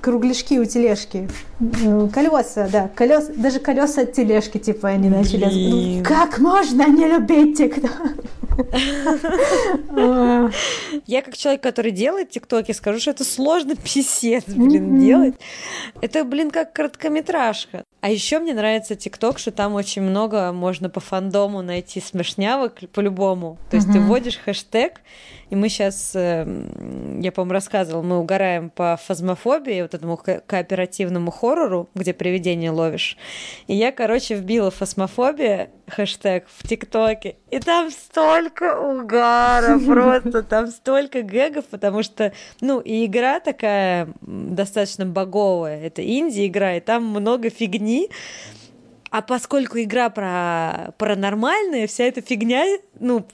кругляшки 0.00 0.58
у 0.58 0.64
тележки. 0.64 1.28
Э, 1.60 2.08
колеса, 2.12 2.68
да, 2.72 2.90
колеса, 2.94 3.32
даже 3.36 3.60
колеса 3.60 4.02
от 4.02 4.12
тележки, 4.12 4.58
типа, 4.58 4.88
они 4.88 5.10
начали. 5.10 5.44
Ну, 5.44 6.02
как 6.02 6.38
можно 6.38 6.88
не 6.88 7.06
любить 7.06 7.58
ТикТок? 7.58 7.92
Я 11.06 11.22
как 11.22 11.36
человек, 11.36 11.62
который 11.62 11.92
делает 11.92 12.30
ТикТоки, 12.30 12.72
скажу, 12.72 12.98
что 12.98 13.10
это 13.10 13.24
сложно 13.24 13.76
писец, 13.76 14.44
блин, 14.46 14.98
делать. 14.98 15.34
Это, 16.00 16.24
блин, 16.24 16.50
как 16.50 16.72
короткометражка. 16.72 17.84
А 18.00 18.10
еще 18.10 18.38
мне 18.38 18.54
нравится 18.54 18.96
ТикТок, 18.96 19.38
что 19.38 19.50
там 19.50 19.74
очень 19.74 20.02
много 20.02 20.52
можно 20.52 20.88
по 20.88 21.00
фандому 21.00 21.60
найти 21.60 22.00
смешнявок 22.00 22.78
по-любому. 22.92 23.58
То 23.70 23.76
есть 23.76 23.92
ты 23.92 24.00
вводишь 24.00 24.38
хэштег, 24.38 25.00
и 25.50 25.56
мы 25.56 25.68
сейчас, 25.68 26.12
эм, 26.14 27.20
я, 27.20 27.32
по-моему, 27.32 27.52
рассказывала, 27.52 28.02
мы 28.02 28.18
угораем 28.18 28.70
по 28.70 28.98
фазмофобии, 29.04 29.82
вот 29.82 29.94
этому 29.94 30.16
кооперативному 30.16 31.30
хоррору, 31.50 31.88
где 31.94 32.12
привидение 32.12 32.70
ловишь. 32.70 33.16
И 33.66 33.74
я, 33.74 33.92
короче, 33.92 34.36
вбила 34.36 34.70
фазмофобия 34.70 35.70
хэштег 35.88 36.46
в 36.48 36.68
ТикТоке, 36.68 37.36
и 37.50 37.58
там 37.58 37.90
столько 37.90 38.78
угара 38.80 39.78
просто, 39.86 40.42
там 40.42 40.68
столько 40.68 41.22
гэгов, 41.22 41.64
потому 41.66 42.02
что, 42.02 42.32
ну, 42.60 42.80
и 42.80 43.06
игра 43.06 43.40
такая 43.40 44.08
достаточно 44.20 45.04
боговая, 45.04 45.84
это 45.84 46.02
инди-игра, 46.06 46.76
и 46.76 46.80
там 46.80 47.04
много 47.04 47.50
фигни, 47.50 48.10
а 49.10 49.22
поскольку 49.22 49.78
игра 49.80 50.08
про 50.08 50.94
паранормальная, 50.98 51.88
вся 51.88 52.04
эта 52.04 52.20
фигня, 52.20 52.64
ну, 53.00 53.26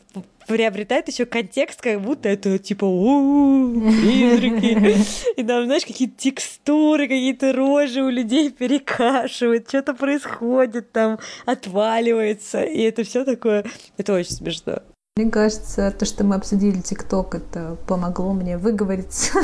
приобретает 0.47 1.09
еще 1.09 1.27
контекст, 1.27 1.81
как 1.81 2.01
будто 2.01 2.29
это 2.29 2.59
типа 2.59 2.87
призраки. 2.87 4.97
И 5.37 5.43
там, 5.43 5.67
знаешь, 5.67 5.85
какие-то 5.85 6.15
текстуры, 6.17 7.09
какие-то 7.09 7.53
рожи 7.53 8.03
у 8.03 8.09
людей 8.09 8.51
перекашивают, 8.51 9.69
что-то 9.69 9.95
происходит 9.95 10.93
там, 10.93 11.19
отваливается. 11.45 12.63
И 12.63 12.81
это 12.83 13.05
все 13.05 13.25
такое. 13.25 13.65
Это 13.97 14.15
очень 14.15 14.33
смешно. 14.33 14.79
Мне 15.17 15.31
кажется, 15.31 15.95
то, 15.99 16.05
что 16.05 16.25
мы 16.25 16.35
обсудили 16.35 16.81
ТикТок, 16.81 17.35
это 17.35 17.79
помогло 17.89 18.35
мне 18.35 18.59
выговориться 18.59 19.39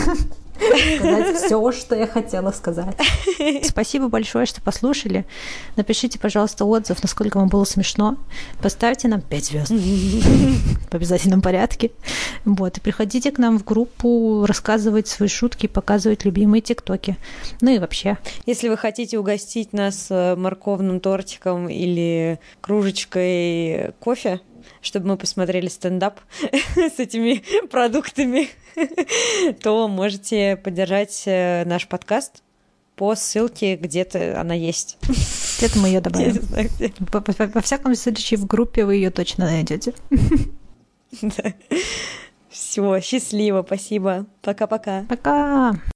сказать 0.98 1.36
все, 1.36 1.72
что 1.72 1.94
я 1.96 2.06
хотела 2.06 2.50
сказать. 2.50 2.96
Спасибо 3.64 4.08
большое, 4.08 4.46
что 4.46 4.60
послушали. 4.60 5.24
Напишите, 5.76 6.18
пожалуйста, 6.18 6.64
отзыв, 6.64 7.02
насколько 7.02 7.38
вам 7.38 7.48
было 7.48 7.64
смешно. 7.64 8.16
Поставьте 8.62 9.08
нам 9.08 9.20
5 9.20 9.44
звезд 9.44 9.70
в 10.90 10.94
обязательном 10.94 11.42
порядке. 11.42 11.92
Вот. 12.44 12.78
И 12.78 12.80
приходите 12.80 13.30
к 13.30 13.38
нам 13.38 13.58
в 13.58 13.64
группу, 13.64 14.44
рассказывать 14.46 15.08
свои 15.08 15.28
шутки, 15.28 15.66
показывать 15.66 16.24
любимые 16.24 16.60
тиктоки. 16.60 17.16
Ну 17.60 17.70
и 17.70 17.78
вообще. 17.78 18.18
Если 18.46 18.68
вы 18.68 18.76
хотите 18.76 19.18
угостить 19.18 19.72
нас 19.72 20.06
э, 20.10 20.36
морковным 20.36 21.00
тортиком 21.00 21.68
или 21.68 22.38
кружечкой 22.60 23.92
кофе, 24.00 24.40
чтобы 24.82 25.08
мы 25.08 25.16
посмотрели 25.16 25.68
стендап 25.68 26.20
с 26.76 26.98
этими 26.98 27.42
продуктами, 27.68 28.50
то 29.62 29.88
можете 29.88 30.56
поддержать 30.56 31.22
э, 31.26 31.64
наш 31.64 31.88
подкаст 31.88 32.42
по 32.96 33.14
ссылке, 33.14 33.76
где-то 33.76 34.38
она 34.38 34.54
есть. 34.54 34.98
Где-то 35.58 35.78
мы 35.78 35.88
ее 35.88 36.00
добавим. 36.00 36.42
Во 37.52 37.60
всяком 37.62 37.94
случае, 37.94 38.38
в 38.38 38.46
группе 38.46 38.84
вы 38.84 38.96
ее 38.96 39.10
точно 39.10 39.46
найдете. 39.46 39.94
Все, 42.50 43.00
счастливо, 43.00 43.62
спасибо. 43.66 44.26
Пока-пока. 44.42 45.06
Пока. 45.08 45.30
-пока. 45.30 45.72
Пока. 45.72 45.91